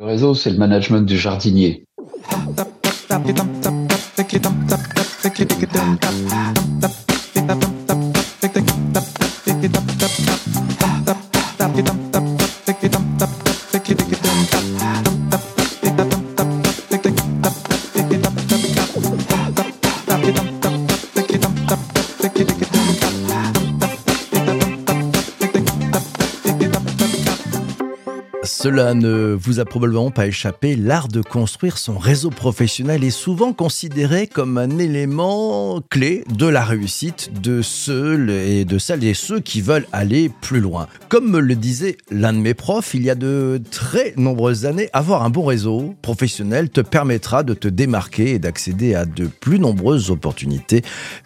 Le 0.00 0.06
réseau, 0.06 0.34
c'est 0.34 0.48
le 0.48 0.56
management 0.56 1.02
du 1.02 1.18
jardinier. 1.18 1.84
Cela 28.70 28.94
ne 28.94 29.36
vous 29.36 29.58
a 29.58 29.64
probablement 29.64 30.12
pas 30.12 30.28
échappé, 30.28 30.76
l'art 30.76 31.08
de 31.08 31.22
construire 31.22 31.76
son 31.76 31.98
réseau 31.98 32.30
professionnel 32.30 33.02
est 33.02 33.10
souvent 33.10 33.52
considéré 33.52 34.28
comme 34.28 34.58
un 34.58 34.78
élément 34.78 35.82
clé 35.90 36.22
de 36.32 36.46
la 36.46 36.62
réussite 36.62 37.32
de 37.42 37.62
ceux 37.62 38.30
et 38.30 38.64
de 38.64 38.78
celles 38.78 39.02
et 39.02 39.14
ceux 39.14 39.40
qui 39.40 39.60
veulent 39.60 39.88
aller 39.90 40.30
plus 40.40 40.60
loin. 40.60 40.86
Comme 41.08 41.32
me 41.32 41.40
le 41.40 41.56
disait 41.56 41.96
l'un 42.12 42.32
de 42.32 42.38
mes 42.38 42.54
profs 42.54 42.94
il 42.94 43.02
y 43.02 43.10
a 43.10 43.16
de 43.16 43.60
très 43.72 44.14
nombreuses 44.16 44.66
années, 44.66 44.88
avoir 44.92 45.24
un 45.24 45.30
bon 45.30 45.46
réseau 45.46 45.96
professionnel 46.00 46.70
te 46.70 46.80
permettra 46.80 47.42
de 47.42 47.54
te 47.54 47.66
démarquer 47.66 48.34
et 48.34 48.38
d'accéder 48.38 48.94
à 48.94 49.04
de 49.04 49.26
plus 49.26 49.58
nombreuses 49.58 50.12
opportunités 50.12 50.84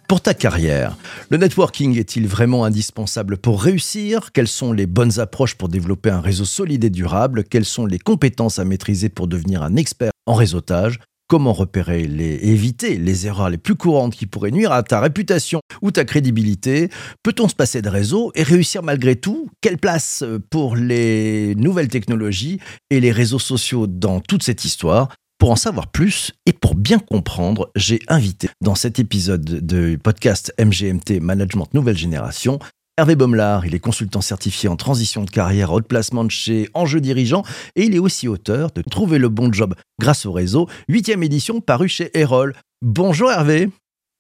pour 0.09 0.21
ta 0.21 0.35
carrière. 0.35 0.97
Le 1.31 1.39
networking 1.39 1.99
est-il 1.99 2.27
vraiment 2.27 2.65
indispensable 2.65 3.37
pour 3.37 3.63
réussir? 3.63 4.31
Quelles 4.33 4.49
sont 4.49 4.73
les 4.73 4.87
bonnes 4.87 5.19
approches 5.19 5.55
pour 5.55 5.69
développer 5.69 6.11
un 6.11 6.21
réseau 6.21 6.45
solide 6.45 6.85
et 6.85 6.91
durable? 6.91 7.34
Quelles 7.43 7.65
sont 7.65 7.87
les 7.87 7.99
compétences 7.99 8.59
à 8.59 8.65
maîtriser 8.65 9.09
pour 9.09 9.27
devenir 9.27 9.63
un 9.63 9.77
expert 9.77 10.13
en 10.27 10.35
réseautage 10.35 11.01
Comment 11.27 11.55
repérer 11.55 12.03
et 12.03 12.49
éviter 12.51 12.99
les 12.99 13.27
erreurs 13.27 13.49
les 13.49 13.57
plus 13.57 13.77
courantes 13.77 14.15
qui 14.15 14.27
pourraient 14.27 14.51
nuire 14.51 14.73
à 14.73 14.83
ta 14.83 15.01
réputation 15.01 15.61
ou 15.81 15.91
ta 15.91 16.05
crédibilité 16.05 16.91
Peut-on 17.23 17.49
se 17.49 17.55
passer 17.55 17.81
de 17.81 17.89
réseau 17.89 18.31
et 18.35 18.43
réussir 18.43 18.83
malgré 18.83 19.17
tout 19.17 19.49
Quelle 19.63 19.79
place 19.79 20.23
pour 20.51 20.77
les 20.77 21.55
nouvelles 21.55 21.89
technologies 21.89 22.61
et 22.91 23.01
les 23.01 23.11
réseaux 23.11 23.39
sociaux 23.39 23.87
dans 23.87 24.21
toute 24.21 24.43
cette 24.43 24.67
histoire? 24.67 25.09
Pour 25.39 25.51
en 25.51 25.57
savoir 25.57 25.89
plus 25.89 26.33
et 26.47 26.53
pour 26.53 26.75
bien 26.75 26.99
comprendre, 26.99 27.71
j'ai 27.75 28.01
invité 28.09 28.49
dans 28.61 28.75
cet 28.75 28.99
épisode 28.99 29.45
de 29.45 29.97
podcast 29.97 30.55
MGMT 30.59 31.21
Management 31.21 31.73
Nouvelle 31.73 31.99
Génération 31.99 32.59
Hervé 32.97 33.17
Baumlard, 33.17 33.67
il 33.67 33.75
est 33.75 33.81
consultant 33.81 34.21
certifié 34.21 34.69
en 34.69 34.77
transition 34.77 35.25
de 35.25 35.31
carrière, 35.31 35.73
haute 35.73 35.89
placement 35.89 36.29
chez 36.29 36.69
Enjeu 36.75 37.01
Dirigeant 37.01 37.43
et 37.75 37.83
il 37.83 37.97
est 37.97 37.99
aussi 37.99 38.29
auteur 38.29 38.71
de 38.71 38.83
Trouver 38.83 39.19
le 39.19 39.29
bon 39.29 39.53
job 39.53 39.75
grâce 39.99 40.27
au 40.27 40.33
réseau, 40.33 40.69
huitième 40.89 41.25
édition 41.25 41.61
parue 41.61 41.89
chez 41.89 42.17
Erol. 42.17 42.55
Bonjour 42.83 43.33
Hervé. 43.33 43.69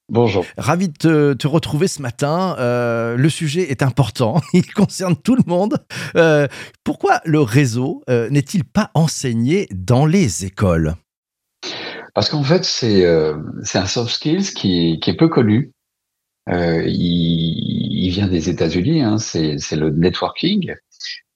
Bonjour. 0.08 0.44
Ravi 0.58 0.88
de 0.88 1.34
te, 1.34 1.46
retrouver 1.46 1.86
ce 1.86 2.02
matin. 2.02 2.56
Euh, 2.58 3.16
le 3.16 3.28
sujet 3.28 3.70
est 3.70 3.80
important, 3.84 4.40
il 4.52 4.66
concerne 4.72 5.14
tout 5.14 5.36
le 5.36 5.44
monde. 5.46 5.76
Euh, 6.16 6.48
pourquoi 6.82 7.20
le 7.24 7.40
réseau 7.40 8.02
euh, 8.10 8.28
n'est-il 8.28 8.64
pas 8.64 8.90
enseigné 8.94 9.68
dans 9.72 10.04
les 10.04 10.44
écoles? 10.46 10.96
Parce 12.12 12.28
qu'en 12.28 12.42
fait, 12.42 12.64
c'est 12.64 13.06
un 13.06 13.86
soft 13.86 14.12
skills 14.12 14.52
qui, 14.52 14.98
qui, 15.00 15.10
est 15.10 15.16
peu 15.16 15.28
connu. 15.28 15.70
Il, 16.48 17.93
il, 18.04 18.10
vient 18.10 18.28
des 18.28 18.48
États-Unis, 18.48 19.02
hein, 19.02 19.18
c'est 19.18 19.76
le 19.76 19.90
networking. 19.90 20.74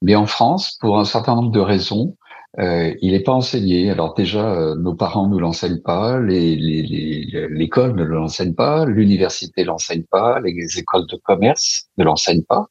Mais 0.02 0.14
en 0.14 0.26
France, 0.26 0.76
pour 0.80 0.98
un 0.98 1.04
certain 1.04 1.34
nombre 1.34 1.50
de 1.50 1.60
raisons, 1.60 2.16
euh, 2.58 2.94
il 3.02 3.12
n'est 3.12 3.22
pas 3.22 3.32
enseigné. 3.32 3.90
Alors 3.90 4.14
déjà, 4.14 4.52
euh, 4.52 4.74
nos 4.76 4.94
parents 4.94 5.28
ne 5.28 5.38
l'enseignent 5.38 5.82
pas, 5.82 6.18
l'école 6.20 7.94
ne 7.94 8.04
l'enseigne 8.04 8.54
pas, 8.54 8.86
l'université 8.86 9.64
l'enseigne 9.64 10.04
pas, 10.10 10.40
les 10.40 10.78
écoles 10.78 11.06
de 11.06 11.16
commerce 11.16 11.88
ne 11.98 12.04
l'enseignent 12.04 12.44
pas, 12.44 12.66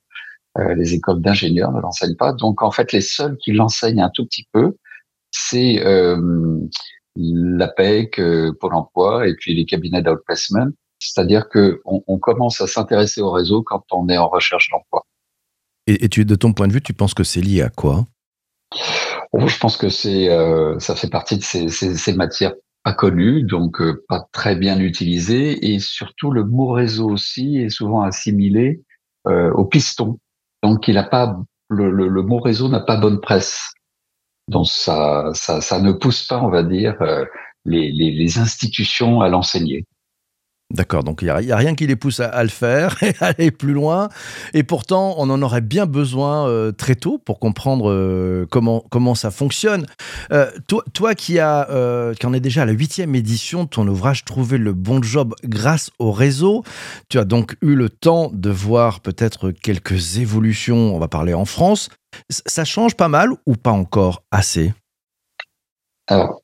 euh, 0.60 0.74
les 0.76 0.94
écoles 0.94 1.22
d'ingénieurs 1.22 1.72
ne 1.72 1.82
l'enseignent 1.82 2.16
pas. 2.16 2.34
Donc 2.34 2.62
en 2.62 2.72
fait, 2.72 2.92
les 2.92 3.02
seuls 3.02 3.38
qui 3.38 3.52
l'enseignent 3.52 4.02
un 4.02 4.10
tout 4.10 4.26
petit 4.26 4.48
peu, 4.52 4.76
c'est 5.32 5.86
euh, 5.86 6.60
l'APEC, 7.16 8.20
euh, 8.20 8.52
Pôle 8.60 8.74
emploi 8.74 9.28
et 9.28 9.36
puis 9.36 9.54
les 9.54 9.66
cabinets 9.66 10.02
d'outplacement. 10.02 10.68
C'est-à-dire 11.00 11.48
que 11.50 11.82
on, 11.86 12.18
commence 12.18 12.62
à 12.62 12.68
s'intéresser 12.68 13.22
au 13.22 13.32
réseau 13.32 13.64
quand 13.64 13.84
on 13.92 14.10
est 14.10 14.18
en 14.18 14.28
recherche 14.28 14.70
d'emploi. 14.72 15.06
Et, 15.86 16.06
et 16.06 16.10
tu, 16.10 16.26
de 16.26 16.36
ton 16.36 16.54
point 16.54 16.68
de 16.68 16.74
vue, 16.74 16.82
tu 16.82 16.94
penses 16.94 17.14
que 17.14 17.24
c'est 17.24 17.42
lié 17.42 17.62
à 17.62 17.70
quoi? 17.70 18.06
Oh, 19.32 19.48
Je 19.48 19.58
pense 19.60 19.78
que 19.78 19.90
c'est, 19.90 20.30
euh, 20.30 20.78
ça 20.80 20.96
fait 20.96 21.10
partie 21.10 21.38
de 21.38 21.44
ces, 21.44 21.70
ces, 21.70 21.96
ces 21.96 22.14
matières 22.14 22.54
pas 22.84 22.94
connues, 22.94 23.44
donc 23.44 23.82
euh, 23.82 24.04
pas 24.08 24.28
très 24.32 24.56
bien 24.56 24.80
utilisées, 24.80 25.74
et 25.74 25.80
surtout 25.80 26.32
le 26.32 26.44
mot 26.44 26.72
réseau 26.72 27.10
aussi 27.10 27.58
est 27.58 27.70
souvent 27.70 28.02
assimilé 28.02 28.82
euh, 29.28 29.52
au 29.54 29.66
piston. 29.66 30.20
Donc 30.64 30.88
il 30.88 30.98
a 30.98 31.04
pas 31.04 31.38
le, 31.70 31.92
le, 31.92 32.08
le 32.08 32.22
mot 32.24 32.40
réseau 32.40 32.70
n'a 32.70 32.80
pas 32.80 32.98
bonne 32.98 33.22
presse. 33.22 33.74
Donc 34.48 34.68
ça, 34.68 35.32
ça, 35.34 35.62
ça 35.62 35.80
ne 35.80 35.92
pousse 35.92 36.26
pas, 36.26 36.42
on 36.42 36.50
va 36.50 36.64
dire, 36.64 36.96
les, 37.66 37.92
les, 37.92 38.12
les 38.12 38.38
institutions 38.40 39.20
à 39.20 39.28
l'enseigner. 39.28 39.86
D'accord, 40.70 41.06
donc 41.06 41.22
il 41.22 41.34
n'y 41.34 41.52
a, 41.52 41.56
rien 41.56 41.76
qui 41.76 41.88
les 41.88 41.96
pousse 41.96 42.20
à, 42.20 42.44
le 42.44 42.50
faire 42.50 43.02
et 43.04 43.14
à 43.22 43.28
aller 43.28 43.52
plus 43.52 43.72
loin. 43.72 44.10
Et 44.54 44.64
pourtant, 44.64 45.16
on 45.18 45.30
en 45.30 45.42
aurait 45.42 45.62
bien 45.62 45.86
besoin 45.86 46.46
euh, 46.50 46.74
très 46.74 46.96
tôt 46.96 47.20
pour 47.20 47.40
comprendre 47.40 47.90
euh, 47.90 48.46
comment, 48.52 48.84
comment 48.90 49.16
ça 49.16 49.32
fonctionne. 49.32 49.86
Euh, 50.34 50.52
toi, 50.68 50.84
toi 50.94 51.16
qui, 51.16 51.36
qui 51.36 51.40
en 52.26 52.34
est 52.34 52.40
déjà 52.42 52.64
à 52.64 52.66
la 52.66 52.74
huitième 52.74 53.16
édition 53.16 53.64
de 53.64 53.70
ton 53.70 53.88
ouvrage 53.88 54.26
Trouver 54.26 54.58
le 54.58 54.74
bon 54.74 55.02
job 55.02 55.36
grâce 55.46 55.90
au 56.00 56.12
réseau, 56.12 56.64
tu 57.08 57.18
as 57.18 57.24
donc 57.24 57.56
eu 57.62 57.76
le 57.76 57.90
temps 57.90 58.30
de 58.34 58.50
voir 58.50 59.00
peut-être 59.00 59.52
quelques 59.52 60.18
évolutions, 60.18 60.94
on 60.94 61.00
va 61.00 61.08
parler 61.08 61.34
en 61.34 61.46
France. 61.46 61.90
Ça 62.30 62.66
change 62.66 62.96
pas 62.96 63.08
mal 63.08 63.30
ou 63.46 63.56
pas 63.56 63.72
encore 63.72 64.24
assez? 64.32 64.74
Alors, 66.08 66.42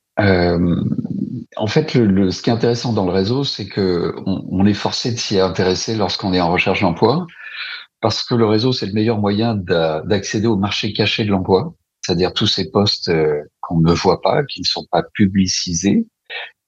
en 1.56 1.66
fait, 1.66 1.94
le, 1.94 2.06
le, 2.06 2.30
ce 2.30 2.42
qui 2.42 2.50
est 2.50 2.52
intéressant 2.52 2.92
dans 2.92 3.06
le 3.06 3.12
réseau, 3.12 3.44
c'est 3.44 3.66
que 3.66 4.14
on, 4.26 4.44
on, 4.50 4.66
est 4.66 4.74
forcé 4.74 5.12
de 5.12 5.18
s'y 5.18 5.38
intéresser 5.38 5.96
lorsqu'on 5.96 6.32
est 6.32 6.40
en 6.40 6.50
recherche 6.50 6.80
d'emploi, 6.80 7.26
parce 8.00 8.22
que 8.22 8.34
le 8.34 8.46
réseau, 8.46 8.72
c'est 8.72 8.86
le 8.86 8.92
meilleur 8.92 9.18
moyen 9.18 9.54
d'accéder 9.54 10.46
au 10.46 10.56
marché 10.56 10.92
caché 10.92 11.24
de 11.24 11.30
l'emploi, 11.30 11.74
c'est-à-dire 12.02 12.34
tous 12.34 12.46
ces 12.46 12.70
postes 12.70 13.08
euh, 13.08 13.42
qu'on 13.60 13.80
ne 13.80 13.92
voit 13.92 14.20
pas, 14.20 14.44
qui 14.44 14.60
ne 14.60 14.66
sont 14.66 14.86
pas 14.90 15.02
publicisés. 15.14 16.06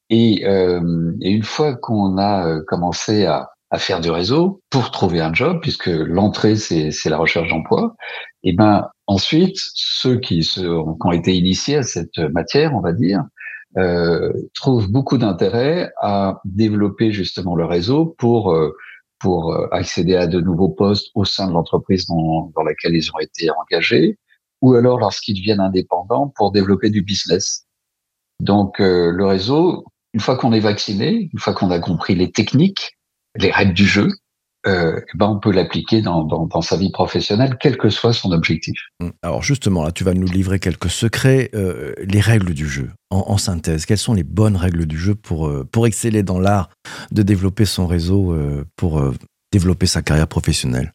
Et, 0.09 0.47
euh, 0.47 1.13
et 1.21 1.31
une 1.31 1.43
fois 1.43 1.75
qu'on 1.75 2.17
a 2.17 2.47
euh, 2.47 2.63
commencé 2.67 3.27
à, 3.27 3.51
à, 3.71 3.79
faire 3.79 4.01
du 4.01 4.11
réseau 4.11 4.63
pour 4.71 4.91
trouver 4.91 5.21
un 5.21 5.35
job, 5.35 5.59
puisque 5.61 5.89
l'entrée 5.89 6.57
c'est 6.57 7.11
la 7.11 7.19
recherche 7.19 7.49
d'emploi, 7.49 7.97
et 8.43 8.53
ben 8.53 8.89
ensuite 9.07 9.57
ceux 9.75 10.19
qui, 10.19 10.43
se, 10.43 10.61
qui 10.61 11.07
ont 11.07 11.13
été 11.13 11.37
initiés 11.37 11.77
à 11.77 11.83
cette 11.83 12.19
matière, 12.19 12.75
on 12.75 12.81
va 12.81 12.93
dire, 12.93 13.25
euh, 13.77 14.33
trouvent 14.55 14.91
beaucoup 14.91 15.19
d'intérêt 15.19 15.93
à 16.01 16.41
développer 16.45 17.13
justement 17.13 17.57
le 17.57 17.65
réseau 17.65 18.15
pour 18.19 18.53
euh, 18.53 18.75
pour 19.19 19.53
euh, 19.53 19.69
accéder 19.73 20.15
à 20.17 20.27
de 20.27 20.41
nouveaux 20.41 20.69
postes 20.69 21.09
au 21.15 21.25
sein 21.25 21.49
de 21.49 21.53
l'entreprise 21.53 22.07
dans, 22.07 22.53
dans 22.55 22.63
laquelle 22.63 22.95
ils 22.95 23.11
ont 23.13 23.19
été 23.19 23.49
engagés, 23.51 24.19
ou 24.63 24.75
alors 24.75 24.99
lorsqu'ils 24.99 25.35
deviennent 25.35 25.61
indépendants 25.61 26.33
pour 26.37 26.53
développer 26.53 26.91
du 26.91 27.03
business. 27.03 27.67
Donc 28.41 28.81
euh, 28.81 29.11
le 29.11 29.27
réseau, 29.27 29.85
une 30.13 30.21
fois 30.21 30.37
qu'on 30.37 30.53
est 30.53 30.61
vacciné, 30.61 31.31
une 31.33 31.39
fois 31.39 31.55
qu'on 31.55 31.71
a 31.71 31.79
compris 31.79 32.15
les 32.15 32.31
techniques, 32.31 32.97
les 33.37 33.51
règles 33.51 33.75
du 33.75 33.87
jeu, 33.87 34.09
euh, 34.67 35.01
eh 35.01 35.17
ben 35.17 35.27
on 35.27 35.39
peut 35.39 35.53
l'appliquer 35.53 36.03
dans, 36.03 36.25
dans, 36.25 36.47
dans, 36.47 36.61
sa 36.61 36.77
vie 36.77 36.91
professionnelle, 36.91 37.57
quel 37.61 37.77
que 37.77 37.89
soit 37.89 38.13
son 38.13 38.33
objectif. 38.33 38.79
Mmh. 39.01 39.11
Alors 39.23 39.43
justement, 39.43 39.85
là, 39.85 39.93
tu 39.93 40.03
vas 40.03 40.15
nous 40.15 40.27
livrer 40.27 40.59
quelques 40.59 40.91
secrets, 40.91 41.51
euh, 41.55 41.95
les 42.03 42.21
règles 42.21 42.53
du 42.53 42.69
jeu, 42.69 42.91
en, 43.11 43.25
en, 43.29 43.39
synthèse. 43.39 43.87
Quelles 43.87 43.99
sont 43.99 44.15
les 44.15 44.25
bonnes 44.25 44.57
règles 44.57 44.87
du 44.87 44.99
jeu 44.99 45.15
pour, 45.15 45.47
euh, 45.47 45.65
pour 45.71 45.87
exceller 45.87 46.23
dans 46.23 46.41
l'art 46.41 46.69
de 47.13 47.23
développer 47.23 47.65
son 47.65 47.87
réseau, 47.87 48.37
pour 48.77 49.03
développer 49.53 49.87
sa 49.87 50.03
carrière 50.03 50.29
professionnelle? 50.29 50.93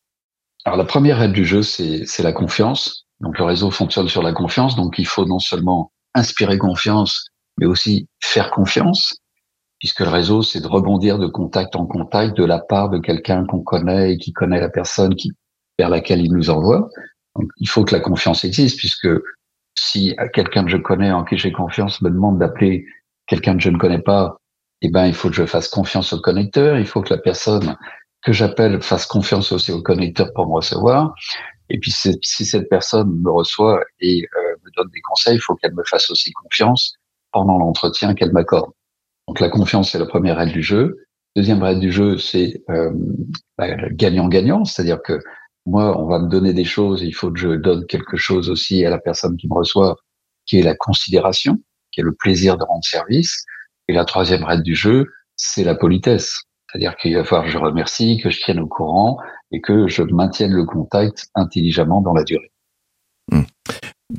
Alors 0.65 0.77
la 0.77 0.85
première 0.85 1.17
règle 1.17 1.33
du 1.33 1.45
jeu, 1.45 1.61
c'est 1.61 2.19
la 2.19 2.33
confiance. 2.33 3.05
Donc 3.21 3.37
le 3.37 3.45
réseau 3.45 3.71
fonctionne 3.71 4.09
sur 4.09 4.21
la 4.23 4.33
confiance, 4.33 4.75
donc 4.75 4.95
il 4.97 5.05
faut 5.05 5.25
non 5.25 5.39
seulement 5.39 5.91
inspirer 6.13 6.57
confiance, 6.57 7.27
mais 7.57 7.65
aussi 7.65 8.07
faire 8.21 8.51
confiance 8.51 9.20
puisque 9.81 10.01
le 10.01 10.09
réseau, 10.09 10.43
c'est 10.43 10.61
de 10.61 10.67
rebondir 10.67 11.17
de 11.17 11.25
contact 11.25 11.75
en 11.75 11.87
contact 11.87 12.37
de 12.37 12.45
la 12.45 12.59
part 12.59 12.89
de 12.89 12.99
quelqu'un 12.99 13.47
qu'on 13.47 13.63
connaît 13.63 14.13
et 14.13 14.17
qui 14.19 14.31
connaît 14.31 14.59
la 14.59 14.69
personne 14.69 15.15
qui, 15.15 15.31
vers 15.79 15.89
laquelle 15.89 16.21
il 16.21 16.31
nous 16.31 16.51
envoie. 16.51 16.87
Donc, 17.35 17.49
il 17.57 17.67
faut 17.67 17.83
que 17.83 17.95
la 17.95 17.99
confiance 17.99 18.45
existe, 18.45 18.77
puisque 18.77 19.07
si 19.73 20.15
quelqu'un 20.33 20.65
que 20.65 20.69
je 20.69 20.77
connais, 20.77 21.11
en 21.11 21.23
qui 21.23 21.35
j'ai 21.35 21.51
confiance, 21.51 21.99
me 22.03 22.11
demande 22.11 22.37
d'appeler 22.37 22.85
quelqu'un 23.25 23.57
que 23.57 23.63
je 23.63 23.71
ne 23.71 23.79
connais 23.79 24.01
pas, 24.03 24.37
eh 24.83 24.89
ben, 24.91 25.07
il 25.07 25.15
faut 25.15 25.29
que 25.29 25.35
je 25.35 25.47
fasse 25.47 25.67
confiance 25.67 26.13
au 26.13 26.21
connecteur. 26.21 26.77
Il 26.77 26.85
faut 26.85 27.01
que 27.01 27.11
la 27.11 27.19
personne 27.19 27.75
que 28.21 28.33
j'appelle 28.33 28.83
fasse 28.83 29.07
confiance 29.07 29.51
aussi 29.51 29.71
au 29.71 29.81
connecteur 29.81 30.31
pour 30.35 30.45
me 30.45 30.53
recevoir. 30.53 31.11
Et 31.69 31.79
puis, 31.79 31.89
si 31.91 32.45
cette 32.45 32.69
personne 32.69 33.19
me 33.19 33.31
reçoit 33.31 33.83
et 33.99 34.21
euh, 34.21 34.55
me 34.63 34.69
donne 34.75 34.89
des 34.93 35.01
conseils, 35.01 35.37
il 35.37 35.41
faut 35.41 35.55
qu'elle 35.55 35.73
me 35.73 35.83
fasse 35.85 36.11
aussi 36.11 36.31
confiance 36.33 36.93
pendant 37.31 37.57
l'entretien 37.57 38.13
qu'elle 38.13 38.31
m'accorde. 38.31 38.69
Donc 39.31 39.39
la 39.39 39.47
confiance, 39.47 39.91
c'est 39.91 39.97
la 39.97 40.05
première 40.05 40.35
règle 40.35 40.51
du 40.51 40.61
jeu. 40.61 41.05
Deuxième 41.37 41.63
règle 41.63 41.79
du 41.79 41.89
jeu, 41.89 42.17
c'est 42.17 42.61
euh, 42.69 42.91
bah, 43.57 43.69
gagnant-gagnant, 43.91 44.65
c'est-à-dire 44.65 45.01
que 45.01 45.21
moi, 45.65 45.97
on 45.97 46.05
va 46.05 46.19
me 46.19 46.27
donner 46.27 46.51
des 46.51 46.65
choses, 46.65 47.01
il 47.01 47.13
faut 47.13 47.31
que 47.31 47.39
je 47.39 47.47
donne 47.51 47.85
quelque 47.85 48.17
chose 48.17 48.49
aussi 48.49 48.85
à 48.85 48.89
la 48.89 48.97
personne 48.97 49.37
qui 49.37 49.47
me 49.47 49.53
reçoit, 49.53 49.95
qui 50.45 50.59
est 50.59 50.63
la 50.63 50.75
considération, 50.75 51.61
qui 51.93 52.01
est 52.01 52.03
le 52.03 52.13
plaisir 52.13 52.57
de 52.57 52.65
rendre 52.65 52.83
service. 52.83 53.45
Et 53.87 53.93
la 53.93 54.03
troisième 54.03 54.43
règle 54.43 54.63
du 54.63 54.75
jeu, 54.75 55.05
c'est 55.37 55.63
la 55.63 55.75
politesse. 55.75 56.41
C'est-à-dire 56.69 56.97
qu'il 56.97 57.15
va 57.15 57.23
falloir 57.23 57.45
que 57.45 57.51
je 57.51 57.57
remercie, 57.57 58.19
que 58.21 58.29
je 58.29 58.43
tienne 58.43 58.59
au 58.59 58.67
courant 58.67 59.17
et 59.53 59.61
que 59.61 59.87
je 59.87 60.03
maintienne 60.03 60.51
le 60.51 60.65
contact 60.65 61.29
intelligemment 61.35 62.01
dans 62.01 62.13
la 62.13 62.25
durée. 62.25 62.51
Hmm 63.31 63.43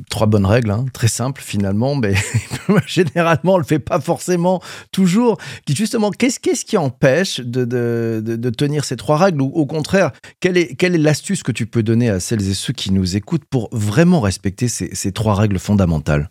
trois 0.09 0.27
bonnes 0.27 0.45
règles, 0.45 0.71
hein, 0.71 0.85
très 0.93 1.07
simples 1.07 1.41
finalement, 1.41 1.95
mais 1.95 2.13
généralement 2.85 3.55
on 3.55 3.57
le 3.57 3.63
fait 3.63 3.79
pas 3.79 3.99
forcément 3.99 4.61
toujours. 4.91 5.37
Justement, 5.67 6.11
qu'est-ce 6.11 6.65
qui 6.65 6.77
empêche 6.77 7.39
de, 7.39 8.49
tenir 8.57 8.85
ces 8.85 8.95
trois 8.95 9.17
règles? 9.17 9.41
Ou 9.41 9.51
au 9.53 9.65
contraire, 9.65 10.11
quelle 10.39 10.57
est, 10.57 10.97
l'astuce 10.97 11.43
que 11.43 11.51
tu 11.51 11.65
peux 11.65 11.83
donner 11.83 12.09
à 12.09 12.19
celles 12.19 12.47
et 12.47 12.53
ceux 12.53 12.73
qui 12.73 12.91
nous 12.91 13.15
écoutent 13.15 13.45
pour 13.45 13.69
vraiment 13.71 14.21
respecter 14.21 14.67
ces, 14.67 14.93
ces 14.93 15.11
trois 15.11 15.35
règles 15.35 15.59
fondamentales? 15.59 16.29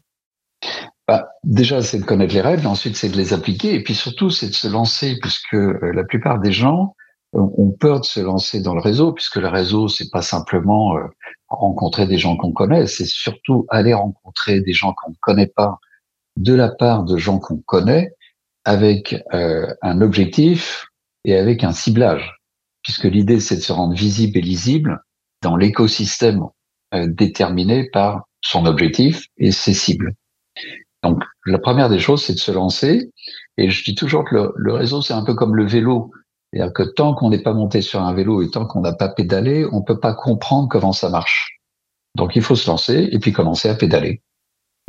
Bah, 1.09 1.29
déjà, 1.43 1.83
c'est 1.83 1.99
de 1.99 2.05
connaître 2.05 2.35
les 2.35 2.41
règles, 2.41 2.67
ensuite 2.67 2.97
c'est 2.97 3.09
de 3.09 3.17
les 3.17 3.33
appliquer, 3.33 3.75
et 3.75 3.83
puis 3.83 3.95
surtout 3.95 4.31
c'est 4.31 4.49
de 4.49 4.55
se 4.55 4.69
lancer, 4.69 5.19
puisque 5.21 5.55
euh, 5.55 5.93
la 5.93 6.05
plupart 6.05 6.39
des 6.39 6.53
gens 6.53 6.95
ont 7.35 7.71
peur 7.71 8.01
de 8.01 8.05
se 8.05 8.21
lancer 8.21 8.61
dans 8.61 8.75
le 8.75 8.81
réseau, 8.81 9.13
puisque 9.13 9.37
le 9.37 9.49
réseau, 9.49 9.89
c'est 9.89 10.11
pas 10.11 10.23
simplement 10.23 10.97
euh, 10.97 11.01
rencontrer 11.61 12.07
des 12.07 12.19
gens 12.19 12.37
qu'on 12.37 12.53
connaît, 12.53 12.87
c'est 12.87 13.07
surtout 13.07 13.67
aller 13.69 13.95
rencontrer 13.95 14.61
des 14.61 14.73
gens 14.73 14.93
qu'on 14.93 15.11
ne 15.11 15.17
connaît 15.21 15.47
pas 15.55 15.79
de 16.37 16.55
la 16.55 16.69
part 16.69 17.05
de 17.05 17.17
gens 17.17 17.39
qu'on 17.39 17.59
connaît, 17.59 18.15
avec 18.65 19.17
euh, 19.35 19.73
un 19.83 20.01
objectif 20.01 20.87
et 21.25 21.37
avec 21.37 21.65
un 21.65 21.73
ciblage, 21.73 22.39
puisque 22.83 23.05
l'idée, 23.05 23.41
c'est 23.41 23.57
de 23.57 23.61
se 23.61 23.73
rendre 23.73 23.95
visible 23.95 24.39
et 24.39 24.43
lisible 24.43 25.01
dans 25.43 25.57
l'écosystème 25.57 26.45
euh, 26.95 27.07
déterminé 27.09 27.89
par 27.91 28.25
son 28.41 28.67
objectif 28.67 29.27
et 29.39 29.53
ses 29.53 29.75
cibles. 29.75 30.15
Donc, 31.03 31.23
la 31.47 31.59
première 31.59 31.89
des 31.89 31.99
choses, 31.99 32.25
c'est 32.25 32.35
de 32.35 32.39
se 32.39 32.53
lancer. 32.53 33.11
Et 33.57 33.71
je 33.71 33.85
dis 33.85 33.95
toujours 33.95 34.25
que 34.25 34.35
le, 34.35 34.53
le 34.57 34.73
réseau, 34.73 35.03
c'est 35.03 35.15
un 35.15 35.25
peu 35.25 35.35
comme 35.35 35.57
le 35.57 35.67
vélo. 35.67 36.13
C'est-à-dire 36.53 36.73
que 36.75 36.83
tant 36.83 37.15
qu'on 37.15 37.31
n'est 37.31 37.43
pas 37.43 37.55
monté 37.55 37.81
sur 37.81 38.03
un 38.03 38.13
vélo 38.13 38.43
et 38.43 38.51
tant 38.51 38.67
qu'on 38.67 38.81
n'a 38.81 38.93
pas 38.93 39.09
pédalé, 39.09 39.67
on 39.73 39.83
peut 39.83 40.01
pas 40.01 40.15
comprendre 40.15 40.69
comment 40.69 40.93
ça 40.93 41.09
marche. 41.09 41.61
Donc 42.17 42.37
il 42.37 42.43
faut 42.43 42.57
se 42.57 42.69
lancer 42.69 43.09
et 43.11 43.19
puis 43.19 43.33
commencer 43.33 43.69
à 43.69 43.75
pédaler. 43.75 44.23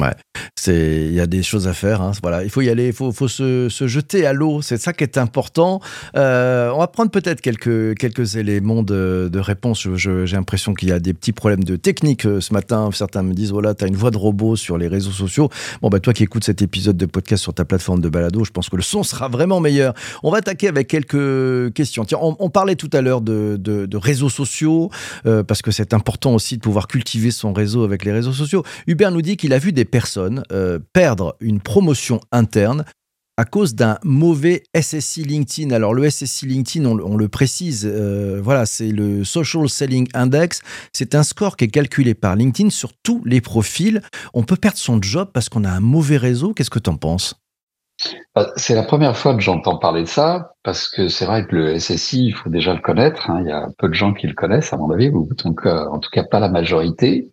Ouais, 0.01 0.15
c'est 0.55 1.05
il 1.05 1.13
y 1.13 1.19
a 1.19 1.27
des 1.27 1.43
choses 1.43 1.67
à 1.67 1.73
faire. 1.73 2.01
Hein. 2.01 2.13
Voilà, 2.23 2.43
il 2.43 2.49
faut 2.49 2.61
y 2.61 2.69
aller, 2.69 2.87
il 2.87 2.93
faut, 2.93 3.11
faut 3.11 3.27
se, 3.27 3.69
se, 3.69 3.85
jeter 3.85 4.25
à 4.25 4.33
l'eau. 4.33 4.63
C'est 4.63 4.77
ça 4.77 4.91
qui 4.91 5.03
est 5.03 5.19
important. 5.19 5.81
Euh, 6.15 6.71
on 6.73 6.79
va 6.79 6.87
prendre 6.87 7.11
peut-être 7.11 7.41
quelques 7.41 7.95
quelques 7.99 8.37
éléments 8.37 8.81
de, 8.81 9.29
de 9.31 9.39
réponse. 9.39 9.87
J'ai 9.95 10.25
l'impression 10.35 10.73
qu'il 10.73 10.89
y 10.89 10.91
a 10.91 10.99
des 10.99 11.13
petits 11.13 11.31
problèmes 11.31 11.63
de 11.63 11.75
technique 11.75 12.25
euh, 12.25 12.41
ce 12.41 12.53
matin. 12.53 12.89
Certains 12.91 13.21
me 13.21 13.33
disent 13.33 13.51
voilà, 13.51 13.75
tu 13.75 13.83
as 13.83 13.87
une 13.87 13.95
voix 13.95 14.09
de 14.09 14.17
robot 14.17 14.55
sur 14.55 14.79
les 14.79 14.87
réseaux 14.87 15.11
sociaux. 15.11 15.49
Bon 15.83 15.89
bah 15.89 15.99
toi 15.99 16.11
qui 16.11 16.23
écoutes 16.23 16.43
cet 16.43 16.63
épisode 16.63 16.97
de 16.97 17.05
podcast 17.05 17.43
sur 17.43 17.53
ta 17.53 17.63
plateforme 17.63 18.01
de 18.01 18.09
balado, 18.09 18.43
je 18.43 18.51
pense 18.51 18.69
que 18.69 18.75
le 18.75 18.81
son 18.81 19.03
sera 19.03 19.27
vraiment 19.27 19.59
meilleur. 19.59 19.93
On 20.23 20.31
va 20.31 20.39
attaquer 20.39 20.69
avec 20.69 20.87
quelques 20.87 21.71
questions. 21.73 22.03
Tiens, 22.03 22.17
on, 22.19 22.49
parlait 22.49 22.75
tout 22.75 22.89
à 22.93 23.01
l'heure 23.01 23.21
de, 23.21 23.57
de, 23.59 23.85
de, 23.85 23.97
réseaux 23.97 24.29
sociaux 24.29 24.89
euh, 25.27 25.43
parce 25.43 25.61
que 25.61 25.69
c'est 25.69 25.93
important 25.93 26.33
aussi 26.33 26.57
de 26.57 26.61
pouvoir 26.61 26.87
cultiver 26.87 27.29
son 27.29 27.53
réseau 27.53 27.83
avec 27.83 28.05
les 28.05 28.11
réseaux 28.11 28.33
sociaux. 28.33 28.63
Hubert 28.87 29.11
nous 29.11 29.21
dit 29.21 29.37
qu'il 29.37 29.53
a 29.53 29.59
vu 29.59 29.71
des 29.71 29.82
personnes 29.85 30.43
euh, 30.51 30.79
perdre 30.93 31.35
une 31.39 31.59
promotion 31.59 32.19
interne 32.31 32.85
à 33.37 33.45
cause 33.45 33.73
d'un 33.73 33.97
mauvais 34.03 34.63
SSI 34.79 35.23
LinkedIn. 35.23 35.71
Alors 35.71 35.93
le 35.93 36.09
SSI 36.09 36.45
LinkedIn, 36.45 36.85
on, 36.85 37.17
le 37.17 37.27
précise, 37.27 37.89
euh, 37.89 38.39
voilà, 38.43 38.65
c'est 38.65 38.89
le 38.89 39.23
Social 39.23 39.67
Selling 39.67 40.07
Index. 40.13 40.61
C'est 40.93 41.15
un 41.15 41.23
score 41.23 41.57
qui 41.57 41.65
est 41.65 41.69
calculé 41.69 42.13
par 42.13 42.35
LinkedIn 42.35 42.69
sur 42.69 42.93
tous 43.01 43.23
les 43.25 43.41
profils. 43.41 44.01
On 44.33 44.43
peut 44.43 44.55
perdre 44.55 44.77
son 44.77 45.01
job 45.01 45.29
parce 45.33 45.49
qu'on 45.49 45.63
a 45.63 45.71
un 45.71 45.79
mauvais 45.79 46.17
réseau. 46.17 46.53
Qu'est-ce 46.53 46.69
que 46.69 46.79
tu 46.79 46.89
en 46.89 46.97
penses? 46.97 47.42
C'est 48.55 48.75
la 48.75 48.83
première 48.83 49.15
fois 49.15 49.35
que 49.35 49.41
j'entends 49.41 49.77
parler 49.77 50.03
de 50.03 50.07
ça, 50.07 50.53
parce 50.63 50.89
que 50.89 51.07
c'est 51.07 51.25
vrai 51.25 51.45
que 51.45 51.55
le 51.55 51.79
SSI, 51.79 52.27
il 52.27 52.31
faut 52.33 52.49
déjà 52.49 52.73
le 52.73 52.79
connaître. 52.79 53.29
Hein. 53.29 53.41
Il 53.41 53.47
y 53.47 53.51
a 53.51 53.69
peu 53.77 53.87
de 53.89 53.93
gens 53.93 54.13
qui 54.13 54.27
le 54.27 54.33
connaissent, 54.33 54.73
à 54.73 54.77
mon 54.77 54.89
avis, 54.91 55.09
ou 55.09 55.29
donc, 55.43 55.65
en 55.65 55.99
tout 55.99 56.09
cas 56.11 56.23
pas 56.23 56.39
la 56.39 56.49
majorité. 56.49 57.29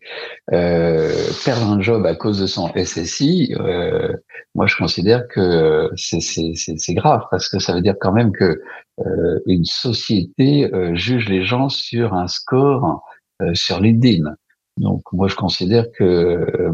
Euh, 0.52 1.12
perdre 1.44 1.66
un 1.70 1.80
job 1.80 2.04
à 2.06 2.14
cause 2.14 2.40
de 2.40 2.46
son 2.46 2.70
SSI, 2.74 3.54
euh, 3.58 4.12
moi 4.54 4.66
je 4.66 4.76
considère 4.76 5.26
que 5.28 5.90
c'est 5.96 6.94
grave, 6.94 7.22
parce 7.30 7.48
que 7.48 7.58
ça 7.58 7.72
veut 7.72 7.82
dire 7.82 7.94
quand 8.00 8.12
même 8.12 8.32
que 8.32 8.60
euh, 9.06 9.40
une 9.46 9.64
société 9.64 10.72
euh, 10.74 10.94
juge 10.94 11.28
les 11.28 11.42
gens 11.42 11.68
sur 11.68 12.12
un 12.14 12.26
score 12.26 13.02
euh, 13.40 13.54
sur 13.54 13.80
LinkedIn. 13.80 14.34
Donc 14.80 15.02
moi 15.12 15.28
je 15.28 15.36
considère 15.36 15.84
que 15.96 16.04
euh, 16.04 16.72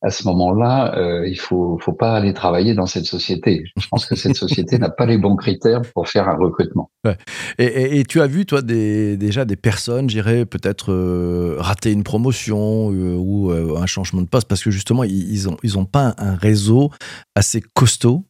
à 0.00 0.10
ce 0.10 0.24
moment-là, 0.28 0.96
euh, 0.96 1.26
il 1.26 1.38
faut 1.38 1.76
faut 1.82 1.92
pas 1.92 2.14
aller 2.14 2.32
travailler 2.32 2.72
dans 2.74 2.86
cette 2.86 3.04
société. 3.04 3.64
Je 3.76 3.86
pense 3.90 4.06
que 4.06 4.14
cette 4.14 4.36
société 4.36 4.78
n'a 4.78 4.90
pas 4.90 5.06
les 5.06 5.18
bons 5.18 5.34
critères 5.34 5.82
pour 5.92 6.08
faire 6.08 6.28
un 6.28 6.36
recrutement. 6.36 6.90
Ouais. 7.04 7.18
Et, 7.58 7.98
et, 7.98 8.04
tu 8.04 8.20
as 8.20 8.28
vu 8.28 8.46
toi 8.46 8.62
des, 8.62 9.16
déjà 9.16 9.44
des 9.44 9.56
personnes, 9.56 10.08
j'irais 10.08 10.46
peut-être 10.46 10.92
euh, 10.92 11.56
rater 11.58 11.90
une 11.90 12.04
promotion 12.04 12.86
ou 12.86 13.50
un 13.50 13.86
changement 13.86 14.22
de 14.22 14.28
poste 14.28 14.46
parce 14.48 14.62
que 14.62 14.70
justement 14.70 15.02
ils, 15.02 15.32
ils 15.32 15.48
ont 15.48 15.56
ils 15.64 15.76
ont 15.76 15.84
pas 15.84 16.14
un 16.18 16.36
réseau 16.36 16.90
assez 17.34 17.60
costaud? 17.74 18.24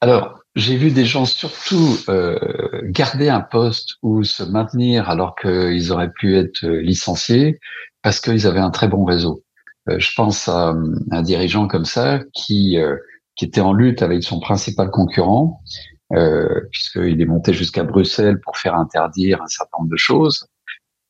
Alors 0.00 0.38
j'ai 0.58 0.76
vu 0.76 0.90
des 0.90 1.04
gens 1.04 1.24
surtout 1.24 1.98
euh, 2.08 2.36
garder 2.82 3.28
un 3.28 3.40
poste 3.40 3.94
ou 4.02 4.24
se 4.24 4.42
maintenir 4.42 5.08
alors 5.08 5.36
qu'ils 5.36 5.92
auraient 5.92 6.10
pu 6.10 6.36
être 6.36 6.66
licenciés 6.66 7.60
parce 8.02 8.20
qu'ils 8.20 8.46
avaient 8.46 8.60
un 8.60 8.70
très 8.70 8.88
bon 8.88 9.04
réseau. 9.04 9.42
Euh, 9.88 9.98
je 9.98 10.12
pense 10.14 10.48
à, 10.48 10.74
un 11.10 11.22
dirigeant 11.22 11.66
comme 11.66 11.84
ça 11.84 12.20
qui 12.34 12.78
euh, 12.78 12.96
qui 13.36 13.44
était 13.44 13.60
en 13.60 13.72
lutte 13.72 14.02
avec 14.02 14.24
son 14.24 14.40
principal 14.40 14.90
concurrent, 14.90 15.62
euh, 16.14 16.62
puisqu'il 16.72 17.20
est 17.20 17.26
monté 17.26 17.52
jusqu'à 17.52 17.84
Bruxelles 17.84 18.40
pour 18.40 18.56
faire 18.56 18.74
interdire 18.74 19.40
un 19.40 19.46
certain 19.46 19.78
nombre 19.78 19.90
de 19.90 19.96
choses. 19.96 20.48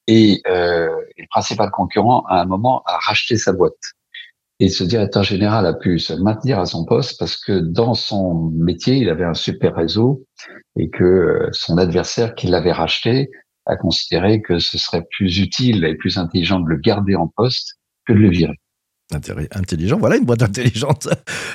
Et, 0.09 0.43
le 0.47 1.27
principal 1.31 1.71
concurrent, 1.71 2.25
à 2.29 2.41
un 2.43 2.45
moment, 2.45 2.83
a 2.87 2.99
racheté 2.99 3.37
sa 3.37 3.53
boîte. 3.53 3.73
Et 4.61 4.69
ce 4.69 4.85
directeur 4.85 5.23
général 5.23 5.67
a 5.67 5.73
pu 5.73 5.99
se 5.99 6.13
maintenir 6.13 6.59
à 6.59 6.67
son 6.67 6.85
poste 6.85 7.19
parce 7.19 7.37
que 7.37 7.61
dans 7.61 7.95
son 7.95 8.51
métier, 8.55 8.97
il 8.97 9.09
avait 9.09 9.25
un 9.25 9.35
super 9.35 9.75
réseau 9.75 10.25
et 10.77 10.91
que 10.91 11.49
son 11.53 11.79
adversaire 11.79 12.35
qui 12.35 12.49
l'avait 12.49 12.73
racheté 12.73 13.31
a 13.69 13.77
considéré 13.77 14.43
que 14.43 14.59
ce 14.59 14.79
serait 14.79 15.05
plus 15.17 15.39
utile 15.39 15.85
et 15.85 15.95
plus 15.95 16.19
intelligent 16.19 16.61
de 16.61 16.69
le 16.69 16.77
garder 16.77 17.15
en 17.15 17.29
poste 17.29 17.79
que 18.07 18.13
de 18.13 18.19
le 18.19 18.31
virer. 18.31 18.59
Intelligent, 19.11 19.99
voilà 19.99 20.17
une 20.17 20.25
boîte 20.25 20.43
intelligente. 20.51 21.09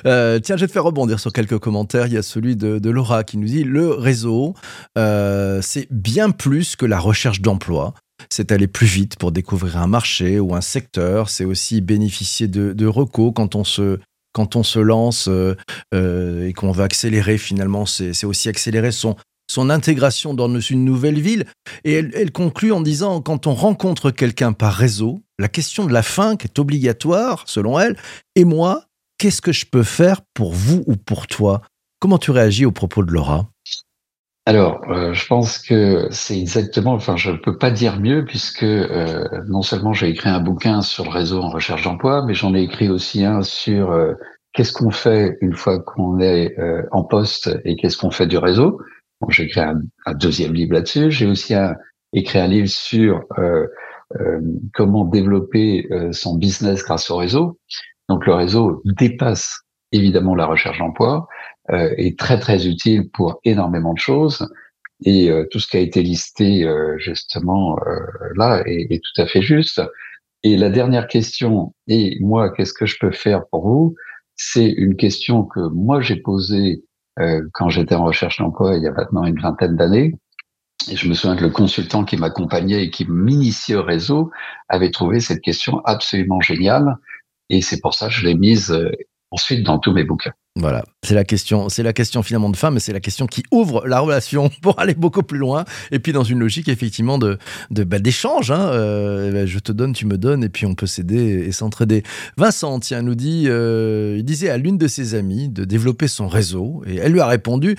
Euh, 0.05 0.39
tiens, 0.39 0.55
je 0.55 0.62
vais 0.62 0.67
te 0.67 0.72
faire 0.72 0.84
rebondir 0.84 1.20
sur 1.20 1.32
quelques 1.32 1.60
commentaires. 1.60 2.08
Il 2.08 2.13
y 2.13 2.17
a 2.17 2.24
celui 2.24 2.55
de, 2.55 2.89
Laura 2.89 3.24
qui 3.24 3.38
nous 3.38 3.48
dit 3.48 3.63
le 3.63 3.89
réseau, 3.89 4.55
euh, 4.98 5.62
c'est 5.62 5.88
bien 5.91 6.32
plus 6.32 6.75
que 6.75 6.86
la 6.86 7.00
recherche 7.00 7.41
d'emploi 7.41 7.93
c'est 8.29 8.51
aller 8.51 8.67
plus 8.67 8.88
vite 8.88 9.17
pour 9.17 9.32
découvrir 9.32 9.77
un 9.77 9.88
marché 9.88 10.39
ou 10.39 10.55
un 10.55 10.62
secteur, 10.62 11.29
c'est 11.29 11.46
aussi 11.46 11.82
bénéficier 11.82 12.48
de, 12.48 12.72
de 12.72 12.86
recos 12.86 13.34
quand 13.36 13.55
on 13.55 13.63
se 13.63 14.00
quand 14.34 14.55
on 14.55 14.63
se 14.63 14.79
lance 14.79 15.29
euh, 15.29 16.48
et 16.48 16.53
qu'on 16.53 16.72
veut 16.72 16.84
accélérer 16.84 17.38
finalement, 17.38 17.86
c'est 17.86 18.25
aussi 18.25 18.50
accélérer 18.50 18.91
son, 18.91 19.15
son 19.48 19.70
intégration 19.70 20.34
dans 20.34 20.60
une 20.60 20.86
nouvelle 20.86 21.20
ville. 21.20 21.46
Et 21.84 21.94
elle, 21.94 22.32
conclut 22.32 22.72
en 22.72 22.82
disant, 22.82 23.22
quand 23.22 23.48
on 23.48 23.54
rencontre 23.54 24.12
quelqu'un 24.12 24.54
par 24.54 24.74
réseau, 24.74 25.22
la 25.40 25.48
question 25.48 25.86
de 25.86 25.94
la 25.94 26.04
fin 26.04 26.36
qui 26.36 26.48
est 26.48 26.60
obligatoire, 26.60 27.44
selon 27.48 27.80
elle, 27.80 27.98
et 28.36 28.46
moi, 28.46 28.86
qu'est-ce 29.18 29.42
que 29.42 29.52
je 29.52 29.66
peux 29.66 29.84
faire 29.84 30.22
pour 30.34 30.54
vous 30.54 30.84
ou 30.88 30.96
pour 30.96 31.28
toi? 31.28 31.62
Comment 32.00 32.18
tu 32.18 32.32
réagis 32.32 32.66
au 32.66 32.72
propos 32.72 33.04
de 33.04 33.12
Laura? 33.12 33.48
Alors, 34.46 34.82
euh, 34.90 35.14
je 35.14 35.26
pense 35.26 35.58
que 35.58 36.08
c'est 36.12 36.38
exactement, 36.38 36.94
enfin, 36.94 37.16
je 37.16 37.32
ne 37.32 37.38
peux 37.38 37.58
pas 37.58 37.72
dire 37.72 38.02
mieux 38.02 38.26
puisque 38.26 38.64
euh, 38.64 39.24
non 39.48 39.62
seulement 39.62 39.94
j'ai 39.94 40.10
écrit 40.10 40.30
un 40.30 40.42
bouquin 40.42 40.82
sur 40.82 41.06
le 41.06 41.12
réseau 41.12 41.42
en 41.42 41.50
recherche 41.50 41.84
d'emploi, 41.84 42.26
mais 42.26 42.34
j'en 42.34 42.54
ai 42.54 42.62
écrit 42.62 42.90
aussi 42.90 43.24
un 43.24 43.42
sur 43.42 43.92
euh, 43.92 44.16
qu'est-ce 44.52 44.74
qu'on 44.74 44.92
fait 44.92 45.38
une 45.40 45.54
fois 45.54 45.80
qu'on 45.80 46.20
est 46.20 46.58
en 46.92 47.04
poste 47.04 47.58
et 47.64 47.78
qu'est-ce 47.78 47.98
qu'on 47.98 48.12
fait 48.12 48.28
du 48.28 48.38
réseau. 48.38 48.82
J'ai 49.30 49.44
écrit 49.44 49.62
un, 49.62 49.82
un, 50.06 50.13
deuxième 50.13 50.53
livre 50.53 50.74
là-dessus. 50.74 51.12
J'ai 51.12 51.25
aussi 51.25 51.53
un, 51.53 51.75
écrit 52.13 52.39
un 52.39 52.48
livre 52.48 52.70
sur 52.70 53.24
euh, 53.38 53.68
comment 54.74 55.06
développer 55.06 55.88
son 56.12 56.36
business 56.38 56.84
grâce 56.84 57.10
au 57.10 57.18
réseau. 57.18 57.58
Donc, 58.10 58.25
le 58.27 58.34
réseau 58.36 58.82
dépasse 58.86 59.63
évidemment 59.94 60.36
la 60.36 60.46
recherche 60.46 60.80
d'emploi 60.80 61.27
euh, 61.72 61.94
est 61.98 62.20
très 62.20 62.39
très 62.39 62.68
utile 62.68 63.10
pour 63.12 63.39
énormément 63.46 63.94
de 63.94 64.00
choses. 64.00 64.48
Et 65.06 65.30
euh, 65.30 65.46
tout 65.50 65.60
ce 65.60 65.68
qui 65.68 65.77
a 65.77 65.80
été 65.80 66.01
listé 66.01 66.65
euh, 66.65 66.98
justement 66.98 67.77
là 68.36 68.63
est, 68.65 68.88
est, 68.89 69.01
tout 69.01 69.22
à 69.22 69.27
fait 69.27 69.42
juste. 69.42 69.82
Et 70.44 70.58
la 70.58 70.70
dernière 70.70 71.08
question, 71.08 71.74
et 71.88 72.18
moi, 72.20 72.51
qu'est-ce 72.51 72.74
que 72.74 72.86
je 72.86 72.98
peux 73.00 73.12
faire 73.12 73.48
pour 73.48 73.65
vous? 73.65 73.96
C'est 74.36 74.70
une 74.70 74.98
question 74.98 75.46
que 75.46 75.62
moi 75.70 76.01
j'ai 76.01 76.18
posée 76.18 76.82
euh, 76.82 76.93
quand 77.53 77.70
j'étais 77.70 77.96
en 77.96 78.03
recherche 78.03 78.39
d'emploi 78.39 78.75
il 78.75 78.84
y 78.84 78.88
a 78.88 78.91
maintenant 78.91 79.24
une 79.24 79.39
vingtaine 79.39 79.75
d'années. 79.75 80.15
Et 80.89 80.96
je 80.96 81.08
me 81.08 81.13
souviens 81.13 81.36
que 81.36 81.43
le 81.43 81.50
consultant 81.50 82.03
qui 82.03 82.17
m'accompagnait 82.17 82.84
et 82.84 82.89
qui 82.89 83.05
m'initiait 83.05 83.75
au 83.75 83.84
réseau 83.84 84.32
avait 84.67 84.91
trouvé 84.91 85.20
cette 85.20 85.41
question 85.41 85.79
absolument 85.86 86.41
géniale. 86.41 86.98
Et 87.50 87.62
c'est 87.62 87.79
pour 87.79 87.93
ça 87.93 88.08
que 88.08 88.13
je 88.13 88.25
l'ai 88.25 88.36
mise 88.36 88.72
euh, 88.72 88.91
ensuite 89.32 89.63
dans 89.63 89.79
tous 89.79 89.93
mes 89.93 90.03
bouquins. 90.03 90.34
Voilà, 90.55 90.86
c'est 91.01 91.15
la 91.15 91.24
question, 91.24 91.67
c'est 91.67 91.81
la 91.81 91.93
question 91.93 92.22
finalement 92.22 92.51
de 92.51 92.55
fin, 92.55 92.69
mais 92.69 92.79
c'est 92.79 92.93
la 92.93 93.00
question 93.00 93.25
qui 93.25 93.41
ouvre 93.50 93.88
la 93.88 94.00
relation 94.00 94.51
pour 94.62 94.79
aller 94.79 94.93
beaucoup 94.93 95.24
plus 95.24 95.39
loin. 95.39 95.65
Et 95.91 95.98
puis 95.98 96.13
dans 96.13 96.24
une 96.24 96.38
logique 96.38 96.69
effectivement 96.69 97.17
de, 97.17 97.39
de 97.72 97.83
bah, 97.83 97.98
d'échange. 97.98 98.51
Hein, 98.51 98.69
euh, 98.72 99.31
bah, 99.31 99.45
je 99.48 99.57
te 99.57 99.72
donne, 99.72 99.93
tu 99.93 100.05
me 100.05 100.15
donnes, 100.15 100.43
et 100.43 100.50
puis 100.50 100.67
on 100.67 100.75
peut 100.75 100.86
s'aider 100.86 101.45
et 101.48 101.51
s'entraider. 101.51 102.03
Vincent, 102.38 102.79
tiens, 102.79 103.01
nous 103.01 103.15
dit, 103.15 103.45
euh, 103.48 104.15
il 104.19 104.25
disait 104.25 104.51
à 104.51 104.57
l'une 104.57 104.77
de 104.77 104.88
ses 104.88 105.15
amies 105.15 105.50
de 105.50 105.65
développer 105.65 106.07
son 106.07 106.27
réseau, 106.27 106.83
et 106.86 106.98
elle 106.98 107.13
lui 107.13 107.19
a 107.19 107.27
répondu 107.27 107.75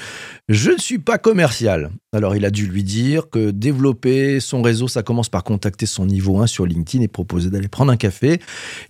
je 0.49 0.73
ne 0.73 0.79
suis 0.79 0.99
pas 0.99 1.17
commercial. 1.17 1.91
Alors 2.13 2.35
il 2.35 2.45
a 2.45 2.51
dû 2.51 2.67
lui 2.67 2.83
dire 2.83 3.31
que 3.31 3.51
développer 3.51 4.41
son 4.41 4.63
réseau, 4.63 4.89
ça 4.89 5.03
commence 5.03 5.29
par 5.29 5.45
contacter 5.45 5.87
son 5.87 6.07
niveau 6.07 6.41
1 6.41 6.49
sur 6.49 6.67
LinkedIn 6.67 7.05
et 7.05 7.09
proposer 7.09 7.51
d'aller 7.51 7.69
prendre 7.69 7.93
un 7.93 7.97
café. 7.97 8.41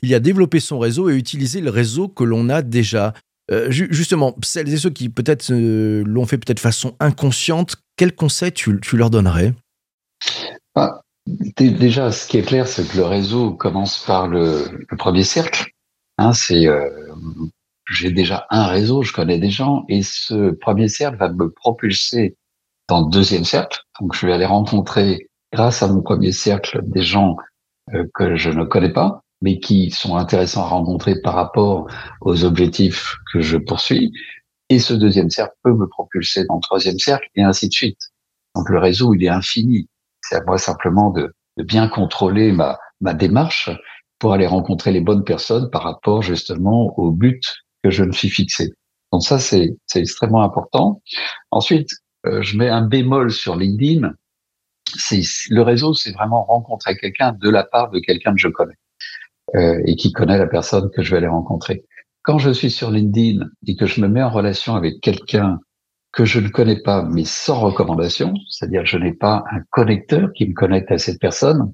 Il 0.02 0.14
a 0.14 0.20
développé 0.20 0.58
son 0.58 0.78
réseau 0.78 1.10
et 1.10 1.16
utiliser 1.16 1.60
le 1.60 1.70
réseau 1.70 2.08
que 2.08 2.24
l'on 2.24 2.48
a 2.48 2.62
déjà. 2.62 3.12
Euh, 3.50 3.70
justement, 3.70 4.34
celles 4.42 4.72
et 4.72 4.76
ceux 4.78 4.90
qui 4.90 5.10
peut-être 5.10 5.52
euh, 5.52 6.02
l'ont 6.06 6.24
fait 6.24 6.38
peut-être 6.38 6.56
de 6.56 6.62
façon 6.62 6.96
inconsciente, 6.98 7.76
quel 7.96 8.14
conseil 8.14 8.52
tu, 8.52 8.78
leur 8.94 9.10
donnerais? 9.10 9.54
Ah, 10.74 11.00
Déjà, 11.26 12.10
ce 12.10 12.26
qui 12.26 12.38
est 12.38 12.42
clair, 12.42 12.66
c'est 12.66 12.86
que 12.86 12.96
le 12.96 13.04
réseau 13.04 13.52
commence 13.52 14.04
par 14.04 14.28
le, 14.28 14.86
premier 14.98 15.24
cercle. 15.24 15.70
Hein, 16.18 16.32
c'est 16.32 16.66
euh, 16.66 16.88
j'ai 17.90 18.10
déjà 18.10 18.46
un 18.50 18.66
réseau, 18.66 19.02
je 19.02 19.12
connais 19.12 19.38
des 19.38 19.50
gens, 19.50 19.84
et 19.88 20.02
ce 20.02 20.52
premier 20.52 20.88
cercle 20.88 21.18
va 21.18 21.28
me 21.28 21.50
propulser 21.50 22.36
dans 22.88 23.06
le 23.06 23.10
deuxième 23.10 23.44
cercle. 23.44 23.80
Donc, 24.00 24.14
je 24.14 24.26
vais 24.26 24.32
aller 24.32 24.46
rencontrer, 24.46 25.28
grâce 25.52 25.82
à 25.82 25.88
mon 25.88 26.02
premier 26.02 26.32
cercle, 26.32 26.80
des 26.82 27.02
gens 27.02 27.36
que 28.14 28.36
je 28.36 28.48
ne 28.48 28.64
connais 28.64 28.92
pas 28.92 29.24
mais 29.42 29.58
qui 29.58 29.90
sont 29.90 30.16
intéressants 30.16 30.62
à 30.62 30.68
rencontrer 30.68 31.20
par 31.20 31.34
rapport 31.34 31.86
aux 32.20 32.44
objectifs 32.44 33.14
que 33.32 33.40
je 33.40 33.56
poursuis. 33.56 34.12
Et 34.70 34.78
ce 34.78 34.94
deuxième 34.94 35.30
cercle 35.30 35.54
peut 35.62 35.74
me 35.74 35.86
propulser 35.88 36.44
dans 36.46 36.56
le 36.56 36.62
troisième 36.62 36.98
cercle 36.98 37.28
et 37.34 37.42
ainsi 37.42 37.68
de 37.68 37.74
suite. 37.74 38.00
Donc 38.54 38.68
le 38.70 38.78
réseau, 38.78 39.14
il 39.14 39.24
est 39.24 39.28
infini. 39.28 39.88
C'est 40.22 40.36
à 40.36 40.44
moi 40.44 40.58
simplement 40.58 41.10
de, 41.10 41.34
de 41.58 41.64
bien 41.64 41.88
contrôler 41.88 42.52
ma, 42.52 42.78
ma 43.00 43.14
démarche 43.14 43.70
pour 44.18 44.32
aller 44.32 44.46
rencontrer 44.46 44.92
les 44.92 45.00
bonnes 45.00 45.24
personnes 45.24 45.68
par 45.70 45.82
rapport 45.82 46.22
justement 46.22 46.98
au 46.98 47.10
but 47.10 47.42
que 47.82 47.90
je 47.90 48.04
me 48.04 48.12
suis 48.12 48.30
fixé. 48.30 48.72
Donc 49.12 49.22
ça, 49.22 49.38
c'est 49.38 49.76
extrêmement 49.94 50.42
important. 50.42 51.02
Ensuite, 51.50 51.90
euh, 52.26 52.42
je 52.42 52.56
mets 52.56 52.68
un 52.68 52.82
bémol 52.82 53.30
sur 53.30 53.54
LinkedIn. 53.54 54.12
Le 55.50 55.60
réseau, 55.62 55.94
c'est 55.94 56.12
vraiment 56.12 56.44
rencontrer 56.44 56.96
quelqu'un 56.96 57.32
de 57.32 57.50
la 57.50 57.64
part 57.64 57.90
de 57.90 57.98
quelqu'un 58.00 58.32
que 58.32 58.40
je 58.40 58.48
connais. 58.48 58.74
Euh, 59.56 59.80
et 59.84 59.94
qui 59.94 60.11
connaît 60.11 60.38
la 60.38 60.49
personne 60.49 60.90
que 60.90 61.02
je 61.02 61.12
vais 61.12 61.18
aller 61.18 61.28
rencontrer. 61.28 61.84
Quand 62.23 62.38
je 62.38 62.50
suis 62.50 62.73
sur 62.73 62.90
LinkedIn 62.90 63.46
et 63.68 63.76
que 63.76 63.87
je 63.87 64.00
me 64.00 64.08
mets 64.08 64.23
en 64.23 64.30
relation 64.30 64.75
avec 64.75 65.00
quelqu'un 65.00 65.61
que 66.11 66.25
je 66.25 66.40
ne 66.40 66.49
connais 66.49 66.82
pas, 66.82 67.04
mais 67.04 67.25
sans 67.25 67.61
recommandation, 67.61 68.34
c'est-à-dire 68.49 68.82
que 68.82 68.88
je 68.88 68.99
n'ai 68.99 69.12
pas 69.12 69.44
un 69.52 69.61
connecteur 69.70 70.32
qui 70.34 70.49
me 70.49 70.54
connecte 70.54 70.90
à 70.90 70.99
cette 70.99 71.20
personne, 71.20 71.73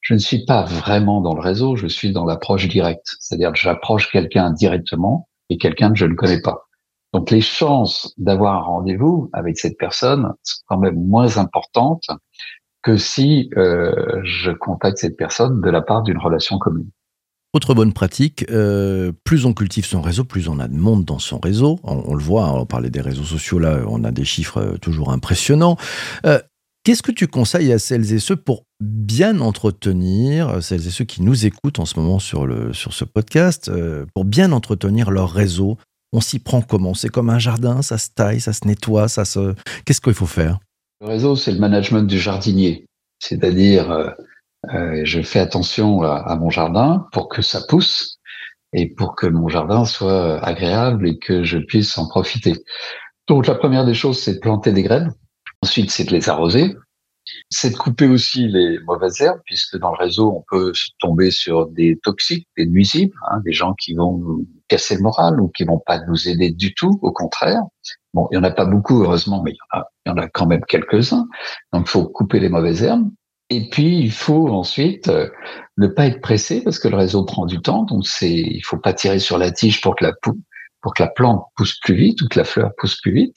je 0.00 0.14
ne 0.14 0.18
suis 0.18 0.44
pas 0.46 0.64
vraiment 0.64 1.20
dans 1.20 1.34
le 1.34 1.40
réseau, 1.40 1.76
je 1.76 1.86
suis 1.86 2.12
dans 2.12 2.24
l'approche 2.24 2.66
directe, 2.66 3.14
c'est-à-dire 3.20 3.52
que 3.52 3.58
j'approche 3.58 4.10
quelqu'un 4.10 4.50
directement 4.50 5.28
et 5.48 5.58
quelqu'un 5.58 5.90
que 5.90 5.98
je 5.98 6.06
ne 6.06 6.14
connais 6.14 6.42
pas. 6.42 6.66
Donc 7.12 7.30
les 7.30 7.40
chances 7.40 8.14
d'avoir 8.18 8.56
un 8.56 8.62
rendez-vous 8.62 9.30
avec 9.32 9.58
cette 9.58 9.78
personne 9.78 10.32
sont 10.42 10.62
quand 10.66 10.78
même 10.78 11.00
moins 11.06 11.38
importantes 11.38 12.08
que 12.82 12.96
si 12.96 13.48
euh, 13.56 14.20
je 14.24 14.50
contacte 14.50 14.98
cette 14.98 15.16
personne 15.16 15.60
de 15.60 15.70
la 15.70 15.82
part 15.82 16.02
d'une 16.02 16.18
relation 16.18 16.58
commune. 16.58 16.90
Autre 17.54 17.74
bonne 17.74 17.92
pratique, 17.92 18.46
euh, 18.50 19.12
plus 19.24 19.44
on 19.44 19.52
cultive 19.52 19.84
son 19.84 20.00
réseau, 20.00 20.24
plus 20.24 20.48
on 20.48 20.58
a 20.58 20.68
de 20.68 20.74
monde 20.74 21.04
dans 21.04 21.18
son 21.18 21.38
réseau. 21.38 21.78
On, 21.82 22.14
le 22.14 22.22
voit, 22.22 22.50
on 22.54 22.64
parlait 22.64 22.88
des 22.88 23.02
réseaux 23.02 23.24
sociaux 23.24 23.58
là, 23.58 23.80
on 23.86 24.04
a 24.04 24.10
des 24.10 24.24
chiffres 24.24 24.56
euh, 24.56 24.78
toujours 24.78 25.12
impressionnants. 25.12 25.76
Euh, 26.24 26.40
qu'est-ce 26.82 27.02
que 27.02 27.12
tu 27.12 27.26
conseilles 27.26 27.70
à 27.70 27.78
celles 27.78 28.10
et 28.14 28.20
ceux 28.20 28.36
pour 28.36 28.64
bien 28.80 29.38
entretenir, 29.40 30.62
celles 30.62 30.86
et 30.86 30.90
ceux 30.90 31.04
qui 31.04 31.20
nous 31.22 31.44
écoutent 31.44 31.78
en 31.78 31.84
ce 31.84 32.00
moment 32.00 32.18
sur, 32.18 32.46
le, 32.46 32.72
sur 32.72 32.94
ce 32.94 33.04
podcast, 33.04 33.70
pour 34.14 34.24
bien 34.24 34.50
entretenir 34.50 35.10
leur 35.10 35.30
réseau? 35.30 35.76
On 36.14 36.22
s'y 36.22 36.38
prend 36.38 36.62
comment? 36.62 36.94
C'est 36.94 37.10
comme 37.10 37.28
un 37.28 37.38
jardin, 37.38 37.82
ça 37.82 37.98
se 37.98 38.08
taille, 38.14 38.40
ça 38.40 38.54
se 38.54 38.66
nettoie, 38.66 39.08
ça 39.08 39.26
se... 39.26 39.54
Qu'est-ce 39.84 40.00
qu'il 40.00 40.14
faut 40.14 40.26
faire? 40.26 40.58
Le 41.02 41.08
réseau, 41.08 41.36
c'est 41.36 41.52
le 41.52 41.58
management 41.58 42.04
du 42.04 42.18
jardinier. 42.18 42.86
C'est-à-dire, 43.18 44.14
euh, 44.74 45.00
je 45.04 45.22
fais 45.22 45.40
attention 45.40 46.02
à, 46.02 46.36
mon 46.36 46.50
jardin 46.50 47.06
pour 47.12 47.28
que 47.28 47.42
ça 47.42 47.60
pousse 47.68 48.18
et 48.72 48.88
pour 48.88 49.16
que 49.16 49.26
mon 49.26 49.48
jardin 49.48 49.84
soit 49.84 50.38
agréable 50.44 51.08
et 51.08 51.18
que 51.18 51.42
je 51.42 51.58
puisse 51.58 51.98
en 51.98 52.08
profiter. 52.08 52.54
Donc 53.26 53.46
la 53.46 53.54
première 53.54 53.84
des 53.84 53.94
choses, 53.94 54.20
c'est 54.20 54.34
de 54.34 54.38
planter 54.40 54.72
des 54.72 54.82
graines. 54.82 55.12
Ensuite, 55.62 55.90
c'est 55.90 56.04
de 56.04 56.12
les 56.12 56.28
arroser. 56.28 56.74
C'est 57.50 57.70
de 57.70 57.76
couper 57.76 58.08
aussi 58.08 58.48
les 58.48 58.80
mauvaises 58.80 59.20
herbes, 59.20 59.40
puisque 59.44 59.78
dans 59.78 59.92
le 59.92 59.98
réseau, 59.98 60.32
on 60.36 60.44
peut 60.50 60.72
tomber 60.98 61.30
sur 61.30 61.68
des 61.68 61.98
toxiques, 62.02 62.48
des 62.56 62.66
nuisibles, 62.66 63.14
hein, 63.30 63.40
des 63.44 63.52
gens 63.52 63.74
qui 63.74 63.94
vont 63.94 64.18
nous 64.18 64.48
casser 64.66 64.96
le 64.96 65.02
moral 65.02 65.40
ou 65.40 65.48
qui 65.48 65.64
vont 65.64 65.78
pas 65.78 66.00
nous 66.06 66.28
aider 66.28 66.50
du 66.50 66.74
tout, 66.74 66.98
au 67.00 67.12
contraire. 67.12 67.62
Bon, 68.12 68.26
il 68.32 68.34
y 68.34 68.38
en 68.38 68.42
a 68.42 68.50
pas 68.50 68.64
beaucoup, 68.64 69.02
heureusement, 69.04 69.42
mais 69.42 69.52
il 69.52 69.54
y 69.54 69.76
en 69.76 69.80
a, 69.80 69.86
il 70.04 70.08
y 70.08 70.12
en 70.12 70.18
a 70.18 70.28
quand 70.28 70.46
même 70.46 70.64
quelques-uns. 70.66 71.28
Donc, 71.72 71.86
il 71.86 71.90
faut 71.90 72.06
couper 72.06 72.40
les 72.40 72.48
mauvaises 72.48 72.82
herbes. 72.82 73.08
Et 73.52 73.68
puis, 73.68 73.98
il 73.98 74.10
faut 74.10 74.48
ensuite 74.48 75.08
euh, 75.08 75.28
ne 75.76 75.86
pas 75.86 76.06
être 76.06 76.22
pressé 76.22 76.64
parce 76.64 76.78
que 76.78 76.88
le 76.88 76.96
réseau 76.96 77.22
prend 77.26 77.44
du 77.44 77.60
temps. 77.60 77.82
Donc, 77.82 78.06
c'est, 78.06 78.32
il 78.32 78.62
faut 78.64 78.78
pas 78.78 78.94
tirer 78.94 79.18
sur 79.18 79.36
la 79.36 79.50
tige 79.50 79.82
pour 79.82 79.94
que 79.94 80.06
la, 80.06 80.14
pour 80.80 80.94
que 80.94 81.02
la 81.02 81.10
plante 81.10 81.44
pousse 81.54 81.78
plus 81.80 81.94
vite 81.94 82.22
ou 82.22 82.28
que 82.28 82.38
la 82.38 82.46
fleur 82.46 82.70
pousse 82.78 82.98
plus 83.02 83.12
vite. 83.12 83.36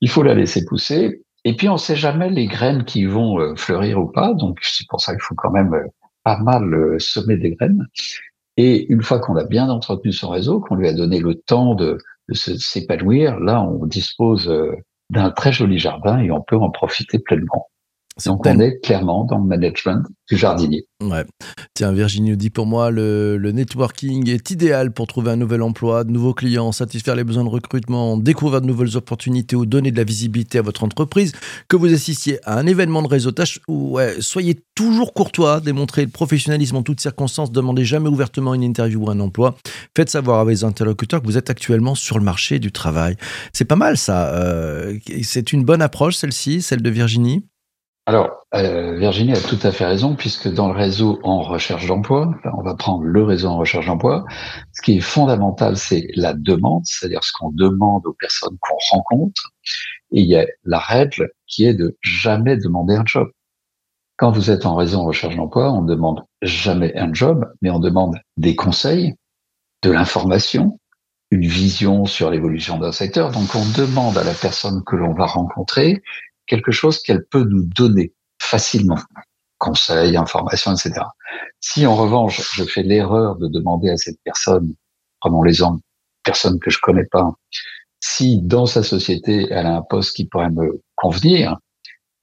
Il 0.00 0.08
faut 0.08 0.22
la 0.22 0.34
laisser 0.34 0.64
pousser. 0.64 1.24
Et 1.42 1.56
puis, 1.56 1.68
on 1.68 1.78
sait 1.78 1.96
jamais 1.96 2.30
les 2.30 2.46
graines 2.46 2.84
qui 2.84 3.06
vont 3.06 3.40
euh, 3.40 3.56
fleurir 3.56 3.98
ou 3.98 4.06
pas. 4.06 4.34
Donc, 4.34 4.60
c'est 4.62 4.86
pour 4.88 5.00
ça 5.00 5.14
qu'il 5.14 5.22
faut 5.22 5.34
quand 5.34 5.50
même 5.50 5.74
euh, 5.74 5.88
pas 6.22 6.38
mal 6.38 7.00
semer 7.00 7.36
des 7.36 7.56
graines. 7.56 7.88
Et 8.56 8.86
une 8.92 9.02
fois 9.02 9.18
qu'on 9.18 9.34
a 9.34 9.42
bien 9.42 9.68
entretenu 9.68 10.12
son 10.12 10.28
réseau, 10.28 10.60
qu'on 10.60 10.76
lui 10.76 10.86
a 10.86 10.92
donné 10.92 11.18
le 11.18 11.34
temps 11.34 11.74
de, 11.74 11.98
de 12.28 12.34
s'épanouir, 12.34 13.40
là, 13.40 13.62
on 13.62 13.84
dispose 13.86 14.48
d'un 15.08 15.30
très 15.32 15.50
joli 15.50 15.80
jardin 15.80 16.18
et 16.20 16.30
on 16.30 16.40
peut 16.40 16.56
en 16.56 16.70
profiter 16.70 17.18
pleinement. 17.18 17.66
On 18.26 18.60
est 18.60 18.80
clairement 18.80 19.24
dans 19.24 19.38
le 19.38 19.44
management 19.44 20.04
du 20.28 20.36
jardinier. 20.36 20.86
Ouais. 21.02 21.24
Tiens, 21.74 21.92
Virginie 21.92 22.30
nous 22.30 22.36
dit 22.36 22.50
pour 22.50 22.66
moi, 22.66 22.90
le, 22.90 23.38
networking 23.52 24.28
est 24.28 24.50
idéal 24.50 24.92
pour 24.92 25.06
trouver 25.06 25.30
un 25.30 25.36
nouvel 25.36 25.62
emploi, 25.62 26.04
de 26.04 26.10
nouveaux 26.10 26.34
clients, 26.34 26.72
satisfaire 26.72 27.16
les 27.16 27.24
besoins 27.24 27.44
de 27.44 27.48
recrutement, 27.48 28.16
découvrir 28.16 28.60
de 28.60 28.66
nouvelles 28.66 28.96
opportunités 28.96 29.56
ou 29.56 29.66
donner 29.66 29.90
de 29.90 29.96
la 29.96 30.04
visibilité 30.04 30.58
à 30.58 30.62
votre 30.62 30.84
entreprise. 30.84 31.32
Que 31.68 31.76
vous 31.76 31.92
assistiez 31.92 32.38
à 32.44 32.58
un 32.58 32.66
événement 32.66 33.02
de 33.02 33.08
réseautage, 33.08 33.60
ouais, 33.68 34.16
soyez 34.20 34.58
toujours 34.74 35.12
courtois, 35.14 35.60
démontrez 35.60 36.04
le 36.04 36.10
professionnalisme 36.10 36.76
en 36.76 36.82
toutes 36.82 37.00
circonstances, 37.00 37.50
demandez 37.50 37.84
jamais 37.84 38.08
ouvertement 38.08 38.54
une 38.54 38.62
interview 38.62 39.04
ou 39.04 39.10
un 39.10 39.20
emploi. 39.20 39.56
Faites 39.96 40.10
savoir 40.10 40.40
à 40.40 40.44
vos 40.44 40.64
interlocuteurs 40.64 41.20
que 41.22 41.26
vous 41.26 41.38
êtes 41.38 41.50
actuellement 41.50 41.94
sur 41.94 42.18
le 42.18 42.24
marché 42.24 42.58
du 42.58 42.72
travail. 42.72 43.16
C'est 43.52 43.64
pas 43.64 43.76
mal 43.76 43.96
ça. 43.96 44.34
Euh, 44.34 44.98
c'est 45.22 45.52
une 45.52 45.64
bonne 45.64 45.82
approche 45.82 46.16
celle-ci, 46.16 46.62
celle 46.62 46.82
de 46.82 46.90
Virginie? 46.90 47.44
Alors, 48.10 48.44
euh, 48.54 48.98
Virginie 48.98 49.34
a 49.34 49.40
tout 49.40 49.60
à 49.62 49.70
fait 49.70 49.84
raison, 49.84 50.16
puisque 50.16 50.52
dans 50.52 50.66
le 50.66 50.76
réseau 50.76 51.20
en 51.22 51.42
recherche 51.42 51.86
d'emploi, 51.86 52.28
on 52.58 52.62
va 52.64 52.74
prendre 52.74 53.04
le 53.04 53.22
réseau 53.22 53.46
en 53.46 53.56
recherche 53.56 53.86
d'emploi, 53.86 54.24
ce 54.72 54.82
qui 54.82 54.96
est 54.96 55.00
fondamental, 55.00 55.76
c'est 55.76 56.08
la 56.16 56.34
demande, 56.34 56.82
c'est-à-dire 56.86 57.22
ce 57.22 57.30
qu'on 57.38 57.52
demande 57.52 58.04
aux 58.08 58.12
personnes 58.14 58.56
qu'on 58.62 58.74
rencontre, 58.90 59.52
et 60.10 60.22
il 60.22 60.26
y 60.26 60.34
a 60.34 60.44
la 60.64 60.80
règle 60.80 61.30
qui 61.46 61.66
est 61.66 61.74
de 61.74 61.96
jamais 62.00 62.56
demander 62.56 62.96
un 62.96 63.04
job. 63.06 63.28
Quand 64.16 64.32
vous 64.32 64.50
êtes 64.50 64.66
en 64.66 64.74
réseau 64.74 64.98
en 64.98 65.04
recherche 65.04 65.36
d'emploi, 65.36 65.70
on 65.70 65.82
ne 65.82 65.88
demande 65.88 66.24
jamais 66.42 66.92
un 66.98 67.14
job, 67.14 67.46
mais 67.62 67.70
on 67.70 67.78
demande 67.78 68.16
des 68.36 68.56
conseils, 68.56 69.14
de 69.84 69.92
l'information, 69.92 70.80
une 71.30 71.46
vision 71.46 72.06
sur 72.06 72.28
l'évolution 72.28 72.76
d'un 72.76 72.90
secteur. 72.90 73.30
Donc 73.30 73.54
on 73.54 73.64
demande 73.80 74.18
à 74.18 74.24
la 74.24 74.34
personne 74.34 74.82
que 74.84 74.96
l'on 74.96 75.14
va 75.14 75.26
rencontrer 75.26 76.02
quelque 76.50 76.72
chose 76.72 77.00
qu'elle 77.00 77.24
peut 77.24 77.44
nous 77.44 77.62
donner 77.62 78.12
facilement, 78.42 78.98
conseils, 79.58 80.16
informations, 80.16 80.72
etc. 80.72 81.02
Si 81.60 81.86
en 81.86 81.94
revanche, 81.94 82.42
je 82.54 82.64
fais 82.64 82.82
l'erreur 82.82 83.36
de 83.36 83.46
demander 83.46 83.88
à 83.88 83.96
cette 83.96 84.18
personne, 84.24 84.74
prenons 85.20 85.44
l'exemple, 85.44 85.80
personne 86.24 86.58
que 86.58 86.70
je 86.70 86.80
connais 86.82 87.04
pas, 87.04 87.30
si 88.00 88.42
dans 88.42 88.66
sa 88.66 88.82
société, 88.82 89.46
elle 89.50 89.66
a 89.66 89.76
un 89.76 89.82
poste 89.82 90.16
qui 90.16 90.26
pourrait 90.26 90.50
me 90.50 90.82
convenir, 90.96 91.56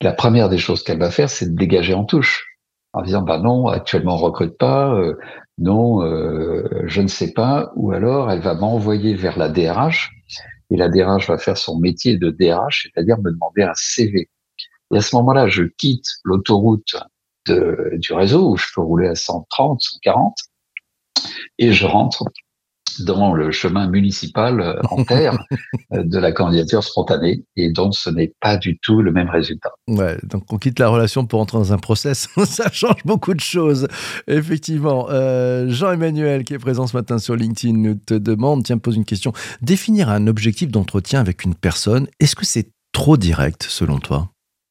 la 0.01 0.12
première 0.12 0.50
des 0.50 0.57
choses 0.57 0.84
qu'elle 0.84 1.00
va 1.00 1.10
faire, 1.10 1.29
c'est 1.29 1.53
de 1.53 1.57
dégager 1.57 1.93
en 1.93 2.03
touche, 2.03 2.46
en 2.91 3.03
disant 3.03 3.22
bah 3.22 3.39
non, 3.39 3.67
actuellement 3.67 4.15
on 4.15 4.17
recrute 4.17 4.57
pas, 4.57 4.93
euh, 4.93 5.17
non, 5.57 6.03
euh, 6.03 6.67
je 6.86 7.01
ne 7.01 7.07
sais 7.07 7.31
pas, 7.31 7.72
ou 7.75 7.93
alors 7.93 8.29
elle 8.29 8.41
va 8.41 8.55
m'envoyer 8.55 9.15
vers 9.15 9.38
la 9.38 9.48
DRH 9.48 10.17
et 10.70 10.78
la 10.78 10.90
DRH 10.90 11.28
va 11.28 11.38
faire 11.38 11.58
son 11.58 11.80
métier 11.80 12.18
de 12.18 12.30
DRH, 12.30 12.90
c'est-à-dire 12.94 13.18
me 13.20 13.32
demander 13.32 13.64
un 13.64 13.74
CV. 13.76 14.30
Et 14.94 14.98
à 14.98 15.02
ce 15.02 15.16
moment-là, 15.18 15.48
je 15.48 15.64
quitte 15.64 16.08
l'autoroute 16.24 16.96
du 17.48 18.14
réseau 18.14 18.52
où 18.52 18.58
je 18.58 18.66
peux 18.76 18.82
rouler 18.82 19.08
à 19.08 19.16
130, 19.16 19.80
140 19.82 20.36
et 21.58 21.72
je 21.72 21.86
rentre 21.86 22.26
dans 23.01 23.34
le 23.34 23.51
chemin 23.51 23.88
municipal 23.88 24.60
euh, 24.60 24.80
en 24.89 25.04
terre 25.04 25.38
euh, 25.94 26.04
de 26.04 26.18
la 26.18 26.32
candidature 26.32 26.84
spontanée 26.84 27.44
et 27.56 27.72
donc 27.72 27.96
ce 27.96 28.10
n'est 28.10 28.34
pas 28.39 28.58
du 28.58 28.77
tout 28.80 29.01
le 29.01 29.12
même 29.12 29.30
résultat. 29.30 29.72
Ouais, 29.88 30.18
donc 30.24 30.51
on 30.51 30.58
quitte 30.58 30.80
la 30.80 30.89
relation 30.89 31.25
pour 31.25 31.39
entrer 31.39 31.58
dans 31.58 31.74
un 31.74 31.77
process, 31.77 32.27
ça 32.46 32.72
change 32.72 33.04
beaucoup 33.06 33.34
de 33.34 33.39
choses. 33.39 33.88
Effectivement, 34.27 35.08
euh, 35.10 35.70
Jean-Emmanuel 35.70 36.44
qui 36.44 36.54
est 36.54 36.60
présent 36.60 36.88
ce 36.88 36.96
matin 36.96 37.18
sur 37.18 37.36
LinkedIn 37.36 37.77
nous 37.77 37.96
te 37.96 38.13
demande, 38.13 38.63
tiens, 38.63 38.77
pose 38.77 38.96
une 38.96 39.06
question, 39.06 39.34
définir 39.62 40.10
un 40.10 40.27
objectif 40.27 40.70
d'entretien 40.70 41.20
avec 41.20 41.44
une 41.44 41.56
personne, 41.56 42.08
est-ce 42.20 42.36
que 42.36 42.46
c'est 42.46 42.70
trop 42.92 43.18
direct 43.18 43.66
selon 43.70 44.00
toi? 44.00 44.30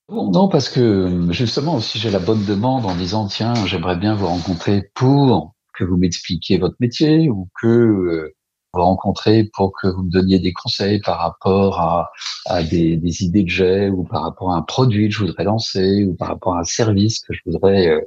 Non, 0.08 0.48
parce 0.48 0.68
que 0.68 1.26
justement, 1.30 1.80
si 1.80 1.98
j'ai 1.98 2.10
la 2.10 2.20
bonne 2.20 2.44
demande 2.44 2.86
en 2.86 2.94
disant 2.94 3.26
tiens, 3.26 3.54
j'aimerais 3.66 3.96
bien 3.96 4.14
vous 4.14 4.26
rencontrer 4.26 4.90
pour 4.94 5.55
que 5.76 5.84
vous 5.84 5.96
m'expliquiez 5.96 6.58
votre 6.58 6.76
métier 6.80 7.30
ou 7.30 7.48
que 7.60 7.66
euh, 7.66 8.34
vous 8.76 8.82
rencontrez 8.82 9.48
pour 9.54 9.72
que 9.80 9.88
vous 9.88 10.02
me 10.02 10.10
donniez 10.10 10.38
des 10.38 10.52
conseils 10.52 11.00
par 11.00 11.18
rapport 11.18 11.80
à, 11.80 12.10
à 12.46 12.62
des, 12.62 12.96
des, 12.96 13.22
idées 13.24 13.44
que 13.44 13.50
j'ai 13.50 13.88
ou 13.88 14.04
par 14.04 14.22
rapport 14.22 14.52
à 14.52 14.56
un 14.56 14.62
produit 14.62 15.08
que 15.08 15.14
je 15.14 15.24
voudrais 15.24 15.44
lancer 15.44 16.04
ou 16.04 16.14
par 16.14 16.28
rapport 16.28 16.56
à 16.56 16.60
un 16.60 16.64
service 16.64 17.20
que 17.20 17.32
je 17.32 17.40
voudrais 17.46 17.88
euh, 17.88 18.00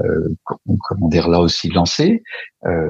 euh 0.00 0.28
comment 0.88 1.08
dire 1.08 1.28
là 1.28 1.40
aussi 1.40 1.68
lancer. 1.68 2.22
Euh, 2.66 2.88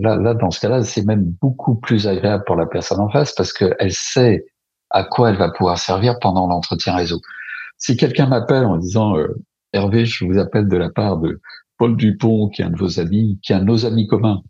là, 0.00 0.16
là, 0.16 0.34
dans 0.34 0.50
ce 0.50 0.60
cas-là, 0.60 0.84
c'est 0.84 1.04
même 1.04 1.24
beaucoup 1.40 1.76
plus 1.76 2.06
agréable 2.06 2.44
pour 2.46 2.56
la 2.56 2.66
personne 2.66 3.00
en 3.00 3.08
face 3.10 3.32
parce 3.32 3.52
qu'elle 3.52 3.92
sait 3.92 4.44
à 4.90 5.04
quoi 5.04 5.30
elle 5.30 5.36
va 5.36 5.50
pouvoir 5.50 5.78
servir 5.78 6.18
pendant 6.20 6.46
l'entretien 6.46 6.94
réseau. 6.94 7.20
Si 7.78 7.96
quelqu'un 7.96 8.26
m'appelle 8.26 8.64
en 8.64 8.76
disant 8.76 9.16
euh, 9.16 9.34
Hervé, 9.72 10.06
je 10.06 10.24
vous 10.24 10.38
appelle 10.38 10.68
de 10.68 10.76
la 10.76 10.88
part 10.88 11.18
de 11.18 11.40
Paul 11.78 11.96
Dupont, 11.96 12.48
qui 12.48 12.62
est 12.62 12.64
un 12.64 12.70
de 12.70 12.78
vos 12.78 13.00
amis, 13.00 13.38
qui 13.42 13.52
est 13.52 13.56
un 13.56 13.60
de 13.60 13.64
nos 13.64 13.86
amis 13.86 14.06
communs. 14.06 14.42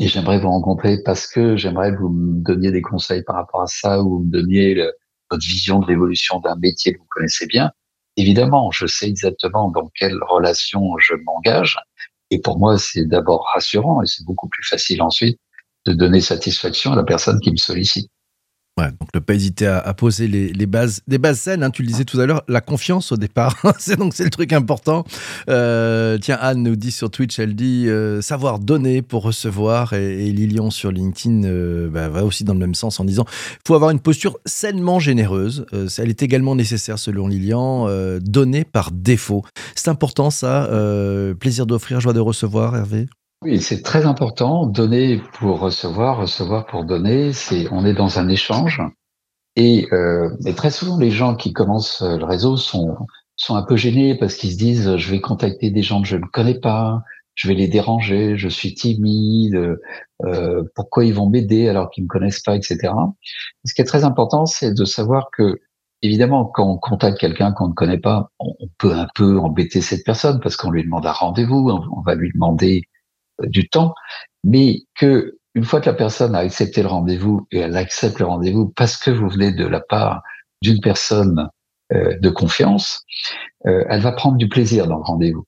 Et 0.00 0.08
j'aimerais 0.08 0.38
vous 0.38 0.48
rencontrer 0.48 1.02
parce 1.02 1.26
que 1.26 1.56
j'aimerais 1.56 1.92
que 1.92 1.98
vous 1.98 2.10
me 2.10 2.42
donniez 2.42 2.70
des 2.70 2.82
conseils 2.82 3.22
par 3.22 3.36
rapport 3.36 3.62
à 3.62 3.66
ça 3.66 4.02
ou 4.02 4.20
me 4.20 4.30
donniez 4.30 4.74
votre 5.30 5.44
vision 5.44 5.80
de 5.80 5.86
l'évolution 5.86 6.40
d'un 6.40 6.56
métier 6.56 6.94
que 6.94 6.98
vous 6.98 7.06
connaissez 7.10 7.46
bien. 7.46 7.72
Évidemment, 8.16 8.70
je 8.70 8.86
sais 8.86 9.08
exactement 9.08 9.70
dans 9.70 9.90
quelle 9.94 10.18
relation 10.28 10.96
je 10.98 11.14
m'engage. 11.14 11.78
Et 12.30 12.40
pour 12.40 12.58
moi, 12.58 12.78
c'est 12.78 13.04
d'abord 13.04 13.46
rassurant 13.54 14.02
et 14.02 14.06
c'est 14.06 14.24
beaucoup 14.24 14.48
plus 14.48 14.64
facile 14.64 15.02
ensuite 15.02 15.38
de 15.86 15.92
donner 15.92 16.20
satisfaction 16.20 16.92
à 16.92 16.96
la 16.96 17.04
personne 17.04 17.40
qui 17.40 17.50
me 17.50 17.56
sollicite 17.56 18.10
donc 18.86 19.08
ne 19.14 19.20
pas 19.20 19.34
hésiter 19.34 19.66
à, 19.66 19.92
poser 19.94 20.28
les, 20.28 20.66
bases, 20.66 21.02
des 21.06 21.18
bases 21.18 21.40
saines. 21.40 21.62
Hein, 21.62 21.70
tu 21.70 21.82
le 21.82 21.88
disais 21.88 22.04
tout 22.04 22.20
à 22.20 22.26
l'heure, 22.26 22.42
la 22.48 22.60
confiance 22.60 23.12
au 23.12 23.16
départ. 23.16 23.56
c'est 23.78 23.96
donc 23.96 24.14
c'est 24.14 24.24
le 24.24 24.30
truc 24.30 24.52
important. 24.52 25.04
Euh, 25.48 26.18
tiens, 26.18 26.38
Anne 26.40 26.62
nous 26.62 26.76
dit 26.76 26.92
sur 26.92 27.10
Twitch, 27.10 27.38
elle 27.38 27.54
dit 27.54 27.88
euh, 27.88 28.20
savoir 28.20 28.58
donner 28.58 29.02
pour 29.02 29.22
recevoir. 29.22 29.92
Et, 29.92 30.28
Lilian 30.28 30.70
sur 30.70 30.92
LinkedIn 30.92 31.44
euh, 31.44 31.88
bah, 31.88 32.08
va 32.08 32.24
aussi 32.24 32.44
dans 32.44 32.52
le 32.52 32.58
même 32.60 32.74
sens 32.74 33.00
en 33.00 33.04
disant 33.04 33.24
faut 33.66 33.74
avoir 33.74 33.90
une 33.90 34.00
posture 34.00 34.38
sainement 34.44 35.00
généreuse. 35.00 35.66
elle 35.72 36.10
est 36.10 36.22
également 36.22 36.54
nécessaire 36.54 36.98
selon 36.98 37.28
Lilian. 37.28 37.88
donner 38.20 38.64
par 38.64 38.90
défaut, 38.92 39.44
c'est 39.74 39.88
important 39.88 40.30
ça. 40.30 40.68
plaisir 41.40 41.66
d'offrir, 41.66 42.00
joie 42.00 42.12
de 42.12 42.20
recevoir, 42.20 42.76
Hervé? 42.76 43.06
Oui, 43.42 43.60
c'est 43.60 43.82
très 43.82 44.04
important. 44.04 44.66
Donner 44.66 45.20
pour 45.34 45.60
recevoir, 45.60 46.18
recevoir 46.18 46.66
pour 46.66 46.84
donner. 46.84 47.32
C'est, 47.32 47.68
on 47.70 47.84
est 47.84 47.94
dans 47.94 48.18
un 48.18 48.28
échange. 48.28 48.82
Et, 49.54 49.86
euh, 49.92 50.30
et, 50.44 50.54
très 50.54 50.70
souvent, 50.70 50.98
les 50.98 51.10
gens 51.10 51.34
qui 51.34 51.52
commencent 51.52 52.02
le 52.02 52.24
réseau 52.24 52.56
sont 52.56 52.96
sont 53.38 53.54
un 53.54 53.62
peu 53.62 53.76
gênés 53.76 54.16
parce 54.16 54.34
qu'ils 54.34 54.52
se 54.52 54.58
disent 54.58 54.96
je 54.96 55.10
vais 55.10 55.20
contacter 55.20 55.70
des 55.70 55.82
gens 55.82 56.02
que 56.02 56.08
je 56.08 56.16
ne 56.16 56.26
connais 56.32 56.58
pas, 56.58 57.02
je 57.34 57.48
vais 57.48 57.54
les 57.54 57.68
déranger, 57.68 58.36
je 58.36 58.48
suis 58.48 58.74
timide, 58.74 59.78
euh, 60.24 60.64
pourquoi 60.74 61.04
ils 61.04 61.14
vont 61.14 61.28
m'aider 61.28 61.68
alors 61.68 61.88
qu'ils 61.90 62.04
me 62.04 62.08
connaissent 62.08 62.42
pas, 62.42 62.56
etc. 62.56 62.92
Ce 63.64 63.74
qui 63.74 63.80
est 63.80 63.84
très 63.84 64.04
important, 64.04 64.44
c'est 64.44 64.74
de 64.74 64.84
savoir 64.84 65.28
que 65.32 65.60
évidemment, 66.02 66.46
quand 66.46 66.68
on 66.68 66.78
contacte 66.78 67.18
quelqu'un 67.18 67.52
qu'on 67.52 67.68
ne 67.68 67.74
connaît 67.74 67.98
pas, 67.98 68.30
on, 68.40 68.54
peut 68.78 68.92
un 68.92 69.06
peu 69.14 69.38
embêter 69.38 69.80
cette 69.80 70.04
personne 70.04 70.40
parce 70.40 70.56
qu'on 70.56 70.70
lui 70.70 70.82
demande 70.82 71.06
un 71.06 71.12
rendez-vous, 71.12 71.70
on 71.70 72.00
va 72.02 72.14
lui 72.16 72.32
demander 72.32 72.82
du 73.44 73.68
temps, 73.68 73.94
mais 74.44 74.80
que 74.94 75.38
une 75.54 75.64
fois 75.64 75.80
que 75.80 75.90
la 75.90 75.94
personne 75.94 76.34
a 76.34 76.38
accepté 76.38 76.82
le 76.82 76.88
rendez-vous 76.88 77.46
et 77.50 77.58
elle 77.58 77.76
accepte 77.76 78.20
le 78.20 78.26
rendez-vous 78.26 78.72
parce 78.76 78.96
que 78.96 79.10
vous 79.10 79.28
venez 79.28 79.52
de 79.52 79.66
la 79.66 79.80
part 79.80 80.22
d'une 80.62 80.80
personne 80.80 81.48
euh, 81.92 82.18
de 82.18 82.30
confiance, 82.30 83.02
euh, 83.66 83.84
elle 83.88 84.00
va 84.00 84.12
prendre 84.12 84.36
du 84.36 84.48
plaisir 84.48 84.86
dans 84.86 84.98
le 84.98 85.02
rendez-vous. 85.02 85.44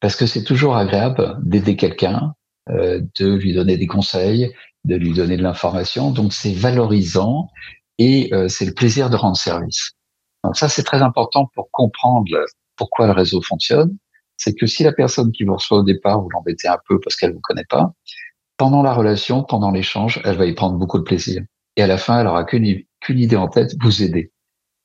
Parce 0.00 0.16
que 0.16 0.26
c'est 0.26 0.42
toujours 0.42 0.76
agréable 0.76 1.38
d'aider 1.44 1.76
quelqu'un, 1.76 2.34
euh, 2.70 3.00
de 3.20 3.34
lui 3.34 3.54
donner 3.54 3.76
des 3.76 3.86
conseils, 3.86 4.52
de 4.84 4.96
lui 4.96 5.12
donner 5.12 5.36
de 5.36 5.42
l'information. 5.42 6.10
Donc 6.10 6.32
c'est 6.32 6.54
valorisant 6.54 7.48
et 7.98 8.32
c'est 8.48 8.64
le 8.64 8.72
plaisir 8.72 9.10
de 9.10 9.16
rendre 9.16 9.36
service. 9.36 9.92
Donc 10.42 10.56
ça 10.56 10.68
c'est 10.68 10.82
très 10.82 11.02
important 11.02 11.48
pour 11.54 11.70
comprendre 11.70 12.36
pourquoi 12.74 13.06
le 13.06 13.12
réseau 13.12 13.40
fonctionne 13.42 13.96
c'est 14.42 14.54
que 14.54 14.66
si 14.66 14.82
la 14.82 14.92
personne 14.92 15.30
qui 15.30 15.44
vous 15.44 15.54
reçoit 15.54 15.78
au 15.78 15.82
départ, 15.84 16.20
vous 16.20 16.28
l'embêtez 16.30 16.66
un 16.66 16.78
peu 16.88 16.98
parce 16.98 17.14
qu'elle 17.16 17.32
vous 17.32 17.40
connaît 17.40 17.66
pas, 17.68 17.92
pendant 18.56 18.82
la 18.82 18.92
relation, 18.92 19.44
pendant 19.44 19.70
l'échange, 19.70 20.20
elle 20.24 20.36
va 20.36 20.46
y 20.46 20.54
prendre 20.54 20.76
beaucoup 20.76 20.98
de 20.98 21.04
plaisir. 21.04 21.42
Et 21.76 21.82
à 21.82 21.86
la 21.86 21.96
fin, 21.96 22.20
elle 22.20 22.26
aura 22.26 22.44
qu'une 22.44 22.84
idée 23.08 23.36
en 23.36 23.48
tête, 23.48 23.72
vous 23.80 24.02
aider. 24.02 24.32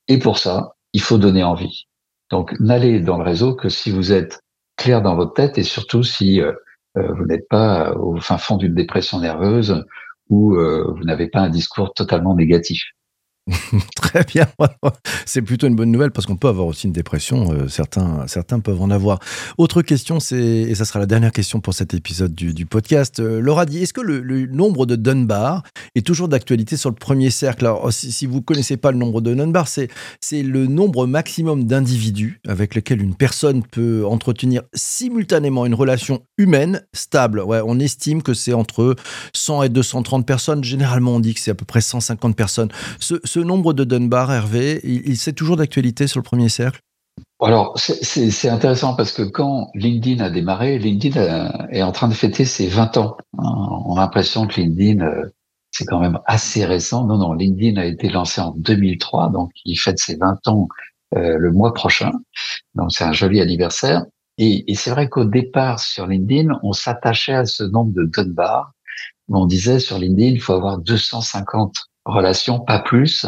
Et 0.06 0.18
pour 0.18 0.38
ça, 0.38 0.76
il 0.92 1.00
faut 1.00 1.18
donner 1.18 1.42
envie. 1.42 1.88
Donc, 2.30 2.54
n'allez 2.60 3.00
dans 3.00 3.18
le 3.18 3.24
réseau 3.24 3.54
que 3.54 3.68
si 3.68 3.90
vous 3.90 4.12
êtes 4.12 4.40
clair 4.76 5.02
dans 5.02 5.16
votre 5.16 5.34
tête 5.34 5.58
et 5.58 5.64
surtout 5.64 6.02
si 6.02 6.40
euh, 6.40 6.52
euh, 6.96 7.12
vous 7.14 7.26
n'êtes 7.26 7.48
pas 7.48 7.92
au 7.94 8.16
fin 8.16 8.38
fond 8.38 8.56
d'une 8.56 8.74
dépression 8.74 9.18
nerveuse 9.18 9.84
ou 10.28 10.54
euh, 10.54 10.92
vous 10.96 11.04
n'avez 11.04 11.28
pas 11.28 11.40
un 11.40 11.50
discours 11.50 11.92
totalement 11.94 12.34
négatif. 12.34 12.82
Très 13.96 14.24
bien. 14.24 14.46
C'est 15.26 15.42
plutôt 15.42 15.66
une 15.66 15.76
bonne 15.76 15.90
nouvelle 15.90 16.10
parce 16.10 16.26
qu'on 16.26 16.36
peut 16.36 16.48
avoir 16.48 16.66
aussi 16.66 16.86
une 16.86 16.92
dépression. 16.92 17.52
Euh, 17.52 17.68
certains, 17.68 18.26
certains 18.26 18.60
peuvent 18.60 18.80
en 18.80 18.90
avoir. 18.90 19.18
Autre 19.56 19.82
question, 19.82 20.18
et 20.32 20.74
ça 20.74 20.84
sera 20.84 20.98
la 20.98 21.06
dernière 21.06 21.32
question 21.32 21.60
pour 21.60 21.74
cet 21.74 21.94
épisode 21.94 22.34
du, 22.34 22.66
podcast. 22.66 23.20
Euh, 23.20 23.40
Laura 23.40 23.66
dit 23.66 23.82
est-ce 23.82 23.92
que 23.92 24.00
le, 24.00 24.46
nombre 24.46 24.86
de 24.86 24.96
Dunbar 24.96 25.62
est 25.94 26.06
toujours 26.06 26.28
d'actualité 26.28 26.76
sur 26.76 26.90
le 26.90 26.96
premier 26.96 27.30
cercle? 27.30 27.66
Alors, 27.66 27.92
si, 27.92 28.26
vous 28.26 28.36
ne 28.36 28.42
connaissez 28.42 28.76
pas 28.76 28.92
le 28.92 28.98
nombre 28.98 29.20
de 29.20 29.34
Dunbar, 29.34 29.68
c'est, 29.68 29.88
c'est 30.20 30.42
le 30.42 30.66
nombre 30.66 31.06
maximum 31.06 31.64
d'individus 31.64 32.40
avec 32.46 32.74
lesquels 32.74 33.02
une 33.02 33.14
personne 33.14 33.62
peut 33.62 34.04
entretenir 34.06 34.62
simultanément 34.74 35.66
une 35.66 35.74
relation 35.74 36.22
humaine 36.36 36.82
stable. 36.92 37.40
Ouais, 37.40 37.60
on 37.64 37.78
estime 37.78 38.22
que 38.22 38.34
c'est 38.34 38.52
entre 38.52 38.96
100 39.34 39.64
et 39.64 39.68
230 39.68 40.26
personnes. 40.26 40.64
Généralement, 40.64 41.16
on 41.16 41.20
dit 41.20 41.34
que 41.34 41.40
c'est 41.40 41.50
à 41.50 41.54
peu 41.54 41.64
près 41.64 41.80
150 41.80 42.36
personnes. 42.36 42.68
Nombre 43.44 43.72
de 43.72 43.84
Dunbar, 43.84 44.32
Hervé, 44.32 44.80
il, 44.84 45.08
il 45.08 45.16
c'est 45.16 45.32
toujours 45.32 45.56
d'actualité 45.56 46.06
sur 46.06 46.18
le 46.18 46.24
premier 46.24 46.48
cercle? 46.48 46.80
Alors, 47.40 47.78
c'est 47.78 48.48
intéressant 48.48 48.94
parce 48.94 49.12
que 49.12 49.22
quand 49.22 49.70
LinkedIn 49.74 50.22
a 50.24 50.30
démarré, 50.30 50.78
LinkedIn 50.78 51.68
est 51.70 51.82
en 51.82 51.92
train 51.92 52.08
de 52.08 52.14
fêter 52.14 52.44
ses 52.44 52.66
20 52.66 52.96
ans. 52.96 53.16
On 53.36 53.96
a 53.96 54.00
l'impression 54.00 54.46
que 54.48 54.60
LinkedIn, 54.60 55.04
euh, 55.04 55.30
c'est 55.70 55.84
quand 55.84 56.00
même 56.00 56.18
assez 56.26 56.64
récent. 56.64 57.06
Non, 57.06 57.16
non, 57.16 57.34
LinkedIn 57.34 57.80
a 57.80 57.84
été 57.84 58.08
lancé 58.08 58.40
en 58.40 58.52
2003, 58.56 59.30
donc 59.30 59.50
il 59.64 59.76
fête 59.76 60.00
ses 60.00 60.16
20 60.16 60.48
ans 60.48 60.68
euh, 61.16 61.38
le 61.38 61.52
mois 61.52 61.72
prochain. 61.74 62.10
Donc, 62.74 62.90
c'est 62.90 63.04
un 63.04 63.12
joli 63.12 63.40
anniversaire. 63.40 64.04
Et, 64.36 64.70
et 64.70 64.74
c'est 64.74 64.90
vrai 64.90 65.08
qu'au 65.08 65.24
départ, 65.24 65.78
sur 65.78 66.08
LinkedIn, 66.08 66.58
on 66.64 66.72
s'attachait 66.72 67.34
à 67.34 67.44
ce 67.44 67.62
nombre 67.62 67.92
de 67.92 68.04
Dunbar. 68.04 68.72
On 69.28 69.46
disait 69.46 69.78
sur 69.78 69.98
LinkedIn, 69.98 70.30
il 70.30 70.40
faut 70.40 70.54
avoir 70.54 70.78
250 70.78 71.76
relation, 72.08 72.60
pas 72.60 72.80
plus, 72.80 73.26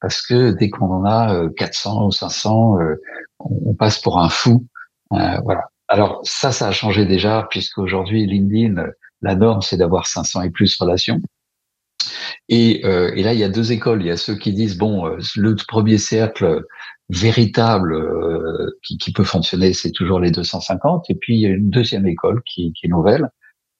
parce 0.00 0.22
que 0.22 0.52
dès 0.52 0.70
qu'on 0.70 0.90
en 0.90 1.04
a 1.04 1.48
400 1.56 2.02
euh, 2.02 2.06
ou 2.06 2.10
500, 2.10 2.80
euh, 2.80 2.94
on 3.38 3.74
passe 3.74 4.00
pour 4.00 4.18
un 4.20 4.28
fou. 4.28 4.66
Euh, 5.12 5.38
voilà. 5.44 5.68
Alors 5.88 6.20
ça, 6.24 6.52
ça 6.52 6.68
a 6.68 6.72
changé 6.72 7.04
déjà, 7.04 7.46
puisqu'aujourd'hui, 7.50 8.26
LinkedIn, 8.26 8.82
la 9.22 9.34
norme, 9.34 9.60
c'est 9.60 9.76
d'avoir 9.76 10.06
500 10.06 10.42
et 10.42 10.50
plus 10.50 10.76
relations. 10.78 11.20
Et, 12.48 12.80
et, 12.80 13.22
là, 13.22 13.34
il 13.34 13.38
y 13.38 13.44
a 13.44 13.48
deux 13.48 13.72
écoles. 13.72 14.02
Il 14.02 14.06
y 14.06 14.10
a 14.10 14.16
ceux 14.16 14.34
qui 14.34 14.52
disent, 14.52 14.78
bon, 14.78 15.04
le 15.36 15.54
premier 15.68 15.98
cercle 15.98 16.64
véritable 17.08 17.94
qui, 18.82 18.98
qui, 18.98 19.12
peut 19.12 19.24
fonctionner, 19.24 19.72
c'est 19.72 19.90
toujours 19.90 20.20
les 20.20 20.30
250. 20.30 21.10
Et 21.10 21.14
puis, 21.14 21.36
il 21.36 21.40
y 21.40 21.46
a 21.46 21.50
une 21.50 21.70
deuxième 21.70 22.06
école 22.06 22.42
qui, 22.44 22.72
qui 22.72 22.86
est 22.86 22.88
nouvelle, 22.88 23.28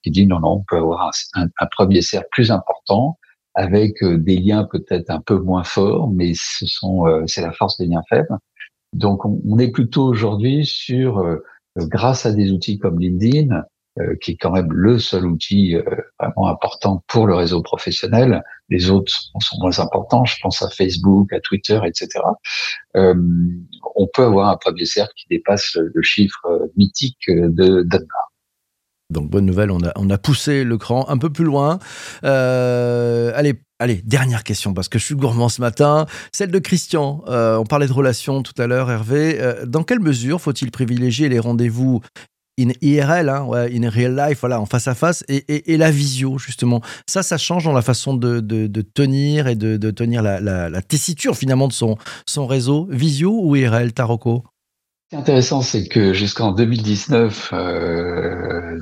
qui 0.03 0.11
dit, 0.11 0.27
non, 0.27 0.39
non, 0.39 0.51
on 0.51 0.63
peut 0.63 0.77
avoir 0.77 1.11
un, 1.35 1.47
un 1.59 1.65
premier 1.65 2.01
cercle 2.01 2.29
plus 2.31 2.51
important, 2.51 3.17
avec 3.53 4.01
euh, 4.03 4.17
des 4.17 4.37
liens 4.37 4.67
peut-être 4.71 5.09
un 5.09 5.21
peu 5.21 5.39
moins 5.39 5.63
forts, 5.63 6.09
mais 6.09 6.33
ce 6.35 6.65
sont 6.65 7.07
euh, 7.07 7.23
c'est 7.27 7.41
la 7.41 7.51
force 7.51 7.77
des 7.77 7.87
liens 7.87 8.03
faibles. 8.09 8.37
Donc 8.93 9.25
on, 9.25 9.57
est 9.57 9.71
plutôt 9.71 10.03
aujourd'hui 10.03 10.65
sur 10.65 11.19
euh, 11.19 11.37
grâce 11.77 12.25
à 12.25 12.33
des 12.33 12.51
outils 12.51 12.77
comme 12.77 12.99
LinkedIn, 12.99 13.63
euh, 13.99 14.15
qui 14.21 14.31
est 14.31 14.37
quand 14.37 14.51
même 14.51 14.71
le 14.71 14.99
seul 14.99 15.25
outil 15.25 15.75
euh, 15.75 15.83
vraiment 16.17 16.47
important 16.47 17.03
pour 17.07 17.27
le 17.27 17.35
réseau 17.35 17.61
professionnel. 17.61 18.41
Les 18.69 18.89
autres 18.89 19.11
sont 19.11 19.57
moins 19.59 19.79
importants, 19.79 20.23
je 20.23 20.37
pense 20.41 20.61
à 20.61 20.69
Facebook, 20.69 21.33
à 21.33 21.41
Twitter, 21.41 21.77
etc. 21.85 22.07
Euh, 22.95 23.13
on 23.97 24.07
peut 24.07 24.23
avoir 24.23 24.47
un 24.47 24.55
premier 24.55 24.85
cercle 24.85 25.11
qui 25.17 25.25
dépasse 25.29 25.75
le 25.75 26.01
chiffre 26.03 26.69
mythique 26.77 27.25
de 27.27 27.81
Dunbar. 27.81 28.30
Donc 29.11 29.29
bonne 29.29 29.45
nouvelle, 29.45 29.71
on 29.71 29.83
a, 29.83 29.91
on 29.95 30.09
a 30.09 30.17
poussé 30.17 30.63
le 30.63 30.77
cran 30.77 31.05
un 31.09 31.17
peu 31.17 31.29
plus 31.29 31.45
loin. 31.45 31.79
allez, 32.23 33.61
allez, 33.79 34.01
dernière 34.05 34.43
question, 34.43 34.73
parce 34.73 34.89
que 34.89 34.99
je 34.99 35.05
suis 35.05 35.15
gourmand 35.15 35.49
ce 35.49 35.61
matin. 35.61 36.05
Celle 36.31 36.51
de 36.51 36.59
Christian. 36.59 37.23
on 37.27 37.65
parlait 37.65 37.87
de 37.87 37.93
relations 37.93 38.41
tout 38.43 38.59
à 38.61 38.67
l'heure, 38.67 38.89
Hervé. 38.89 39.39
dans 39.67 39.83
quelle 39.83 39.99
mesure 39.99 40.41
faut-il 40.41 40.71
privilégier 40.71 41.29
les 41.29 41.39
rendez-vous 41.39 42.01
in 42.59 42.71
IRL, 42.81 43.29
hein, 43.29 43.47
in 43.71 43.89
real 43.89 44.15
life, 44.15 44.39
voilà, 44.41 44.59
en 44.59 44.65
face 44.65 44.87
à 44.87 44.95
face, 44.95 45.23
et, 45.27 45.77
la 45.77 45.91
visio, 45.91 46.37
justement? 46.37 46.81
Ça, 47.07 47.23
ça 47.23 47.37
change 47.37 47.63
dans 47.63 47.73
la 47.73 47.81
façon 47.81 48.13
de, 48.13 48.39
tenir 48.93 49.47
et 49.47 49.55
de, 49.55 49.91
tenir 49.91 50.21
la, 50.21 50.81
tessiture, 50.81 51.35
finalement, 51.35 51.67
de 51.67 51.73
son, 51.73 51.97
son 52.25 52.47
réseau. 52.47 52.87
Visio 52.91 53.31
ou 53.41 53.55
IRL, 53.55 53.93
Taroko 53.93 54.43
Ce 55.11 55.15
qui 55.17 55.19
est 55.19 55.23
intéressant, 55.23 55.61
c'est 55.61 55.89
que 55.89 56.13
jusqu'en 56.13 56.53
2019, 56.53 57.53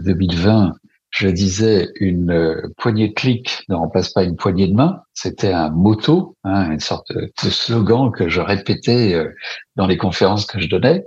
2020, 0.03 0.67
euh, 0.67 0.71
je 1.09 1.27
disais, 1.27 1.89
une 1.95 2.29
euh, 2.29 2.61
poignée 2.77 3.07
de 3.07 3.13
clics 3.15 3.63
ne 3.67 3.73
remplace 3.73 4.09
pas 4.09 4.21
une 4.21 4.35
poignée 4.35 4.67
de 4.67 4.75
main. 4.75 5.01
C'était 5.15 5.51
un 5.51 5.71
motto, 5.71 6.37
hein, 6.43 6.69
une 6.69 6.81
sorte 6.81 7.11
de 7.11 7.31
slogan 7.49 8.11
que 8.11 8.29
je 8.29 8.41
répétais 8.41 9.15
euh, 9.15 9.31
dans 9.75 9.87
les 9.87 9.97
conférences 9.97 10.45
que 10.45 10.59
je 10.59 10.69
donnais. 10.69 11.03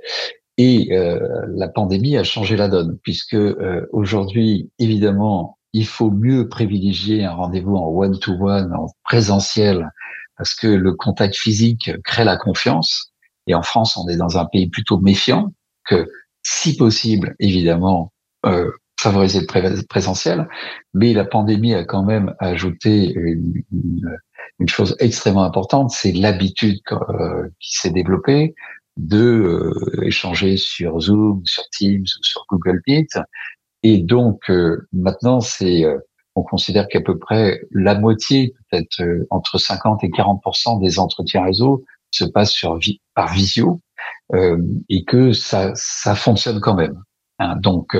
Et 0.58 0.88
euh, 0.90 1.20
la 1.54 1.68
pandémie 1.68 2.16
a 2.16 2.24
changé 2.24 2.56
la 2.56 2.66
donne, 2.66 2.98
puisque 3.04 3.34
euh, 3.34 3.86
aujourd'hui, 3.92 4.72
évidemment, 4.80 5.56
il 5.72 5.86
faut 5.86 6.10
mieux 6.10 6.48
privilégier 6.48 7.22
un 7.22 7.34
rendez-vous 7.34 7.76
en 7.76 7.86
one-to-one, 7.86 8.74
en 8.74 8.88
présentiel, 9.04 9.88
parce 10.36 10.56
que 10.56 10.66
le 10.66 10.94
contact 10.94 11.36
physique 11.36 11.92
crée 12.02 12.24
la 12.24 12.36
confiance. 12.36 13.11
Et 13.46 13.54
en 13.54 13.62
France, 13.62 13.96
on 13.96 14.08
est 14.08 14.16
dans 14.16 14.38
un 14.38 14.44
pays 14.46 14.68
plutôt 14.68 14.98
méfiant, 14.98 15.52
que 15.84 16.08
si 16.42 16.76
possible, 16.76 17.34
évidemment, 17.38 18.12
euh, 18.46 18.70
favoriser 19.00 19.40
le 19.40 19.86
présentiel. 19.86 20.48
Mais 20.94 21.12
la 21.12 21.24
pandémie 21.24 21.74
a 21.74 21.84
quand 21.84 22.04
même 22.04 22.34
ajouté 22.38 23.12
une, 23.14 23.62
une 24.58 24.68
chose 24.68 24.96
extrêmement 25.00 25.44
importante, 25.44 25.90
c'est 25.90 26.12
l'habitude 26.12 26.78
qui 27.60 27.74
s'est 27.74 27.90
développée, 27.90 28.54
de 28.96 29.18
euh, 29.18 30.04
échanger 30.04 30.56
sur 30.56 31.00
Zoom, 31.00 31.42
sur 31.44 31.64
Teams 31.70 32.02
ou 32.02 32.22
sur 32.22 32.44
Google 32.48 32.80
Meet. 32.86 33.18
Et 33.82 33.98
donc 33.98 34.50
euh, 34.50 34.86
maintenant, 34.92 35.40
c'est 35.40 35.84
euh, 35.84 35.98
on 36.34 36.42
considère 36.42 36.88
qu'à 36.88 37.00
peu 37.00 37.18
près 37.18 37.60
la 37.72 37.94
moitié, 37.98 38.54
peut-être 38.70 39.02
entre 39.30 39.58
50 39.58 40.02
et 40.04 40.08
40% 40.08 40.80
des 40.80 40.98
entretiens 40.98 41.44
réseau 41.44 41.84
se 42.12 42.24
passent 42.24 42.52
sur 42.52 42.78
par 43.14 43.32
visio 43.32 43.80
et 44.88 45.04
que 45.04 45.32
ça 45.32 45.72
ça 45.74 46.14
fonctionne 46.14 46.60
quand 46.60 46.74
même. 46.74 47.02
Hein. 47.38 47.56
Donc 47.56 47.96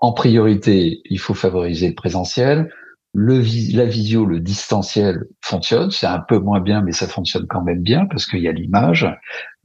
en 0.00 0.12
priorité, 0.12 1.00
il 1.04 1.18
faut 1.18 1.34
favoriser 1.34 1.88
le 1.88 1.94
présentiel. 1.94 2.72
Le, 3.14 3.42
la 3.74 3.86
visio, 3.86 4.26
le 4.26 4.38
distanciel 4.38 5.24
fonctionne, 5.42 5.90
c'est 5.90 6.06
un 6.06 6.20
peu 6.20 6.38
moins 6.38 6.60
bien, 6.60 6.82
mais 6.82 6.92
ça 6.92 7.08
fonctionne 7.08 7.46
quand 7.48 7.62
même 7.62 7.82
bien 7.82 8.06
parce 8.06 8.26
qu'il 8.26 8.40
y 8.40 8.48
a 8.48 8.52
l'image. 8.52 9.08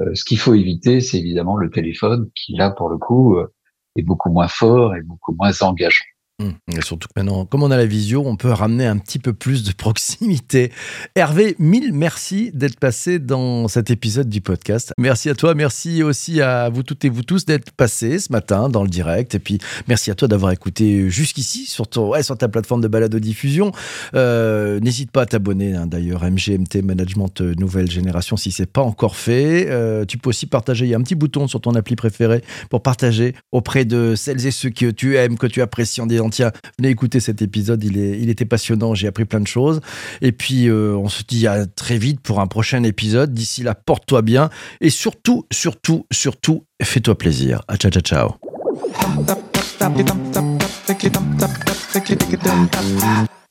Euh, 0.01 0.09
ce 0.15 0.23
qu'il 0.23 0.39
faut 0.39 0.53
éviter, 0.53 1.01
c'est 1.01 1.19
évidemment 1.19 1.57
le 1.57 1.69
téléphone 1.69 2.29
qui, 2.35 2.55
là, 2.55 2.71
pour 2.71 2.89
le 2.89 2.97
coup, 2.97 3.35
euh, 3.35 3.53
est 3.95 4.01
beaucoup 4.01 4.31
moins 4.31 4.47
fort 4.47 4.95
et 4.95 5.01
beaucoup 5.01 5.35
moins 5.37 5.51
engageant. 5.61 6.05
Hum, 6.41 6.53
et 6.75 6.81
surtout 6.81 7.07
que 7.07 7.13
maintenant, 7.15 7.45
comme 7.45 7.61
on 7.61 7.69
a 7.69 7.77
la 7.77 7.85
visio, 7.85 8.23
on 8.25 8.35
peut 8.35 8.49
ramener 8.49 8.87
un 8.87 8.97
petit 8.97 9.19
peu 9.19 9.33
plus 9.33 9.63
de 9.63 9.71
proximité. 9.77 10.71
Hervé, 11.13 11.55
mille 11.59 11.93
merci 11.93 12.49
d'être 12.55 12.79
passé 12.79 13.19
dans 13.19 13.67
cet 13.67 13.91
épisode 13.91 14.29
du 14.29 14.41
podcast. 14.41 14.93
Merci 14.97 15.29
à 15.29 15.35
toi, 15.35 15.53
merci 15.53 16.01
aussi 16.01 16.41
à 16.41 16.69
vous 16.69 16.81
toutes 16.81 17.05
et 17.05 17.09
vous 17.09 17.21
tous 17.21 17.45
d'être 17.45 17.71
passés 17.71 18.17
ce 18.17 18.31
matin 18.31 18.67
dans 18.67 18.81
le 18.81 18.89
direct. 18.89 19.35
Et 19.35 19.39
puis, 19.39 19.59
merci 19.87 20.09
à 20.09 20.15
toi 20.15 20.27
d'avoir 20.27 20.51
écouté 20.51 21.07
jusqu'ici 21.07 21.67
sur, 21.67 21.85
sur 21.93 22.37
ta 22.37 22.47
plateforme 22.47 22.81
de 22.81 22.87
balado 22.87 23.19
diffusion. 23.19 23.71
Euh, 24.15 24.79
n'hésite 24.79 25.11
pas 25.11 25.21
à 25.21 25.25
t'abonner 25.27 25.75
hein, 25.75 25.85
d'ailleurs, 25.85 26.23
MGMT 26.23 26.81
Management 26.81 27.41
euh, 27.41 27.53
Nouvelle 27.59 27.91
Génération, 27.91 28.37
si 28.37 28.51
c'est 28.51 28.65
pas 28.65 28.81
encore 28.81 29.17
fait. 29.17 29.67
Euh, 29.69 30.03
tu 30.05 30.17
peux 30.17 30.29
aussi 30.29 30.47
partager, 30.47 30.85
il 30.85 30.89
y 30.89 30.95
a 30.95 30.97
un 30.97 31.03
petit 31.03 31.13
bouton 31.13 31.47
sur 31.47 31.61
ton 31.61 31.75
appli 31.75 31.95
préféré 31.95 32.41
pour 32.71 32.81
partager 32.81 33.35
auprès 33.51 33.85
de 33.85 34.15
celles 34.15 34.47
et 34.47 34.51
ceux 34.51 34.71
que 34.71 34.89
tu 34.89 35.15
aimes, 35.17 35.37
que 35.37 35.45
tu 35.45 35.61
apprécies 35.61 36.01
en 36.01 36.07
disant 36.07 36.22
tiens, 36.29 36.51
venez 36.77 36.89
écouter 36.89 37.19
cet 37.19 37.41
épisode, 37.41 37.83
il 37.83 38.29
était 38.29 38.45
passionnant, 38.45 38.93
j'ai 38.95 39.07
appris 39.07 39.25
plein 39.25 39.39
de 39.39 39.47
choses. 39.47 39.81
Et 40.21 40.31
puis, 40.31 40.67
euh, 40.67 40.95
on 40.95 41.09
se 41.09 41.23
dit 41.23 41.47
à 41.47 41.65
très 41.65 41.97
vite 41.97 42.21
pour 42.21 42.39
un 42.39 42.47
prochain 42.47 42.83
épisode. 42.83 43.33
D'ici 43.33 43.63
là, 43.63 43.75
porte-toi 43.75 44.21
bien. 44.21 44.49
Et 44.81 44.89
surtout, 44.89 45.45
surtout, 45.51 46.05
surtout, 46.11 46.65
fais-toi 46.81 47.17
plaisir. 47.17 47.61
À 47.67 47.77
ciao, 47.77 47.91
ciao, 47.91 48.01
ciao. 48.01 48.31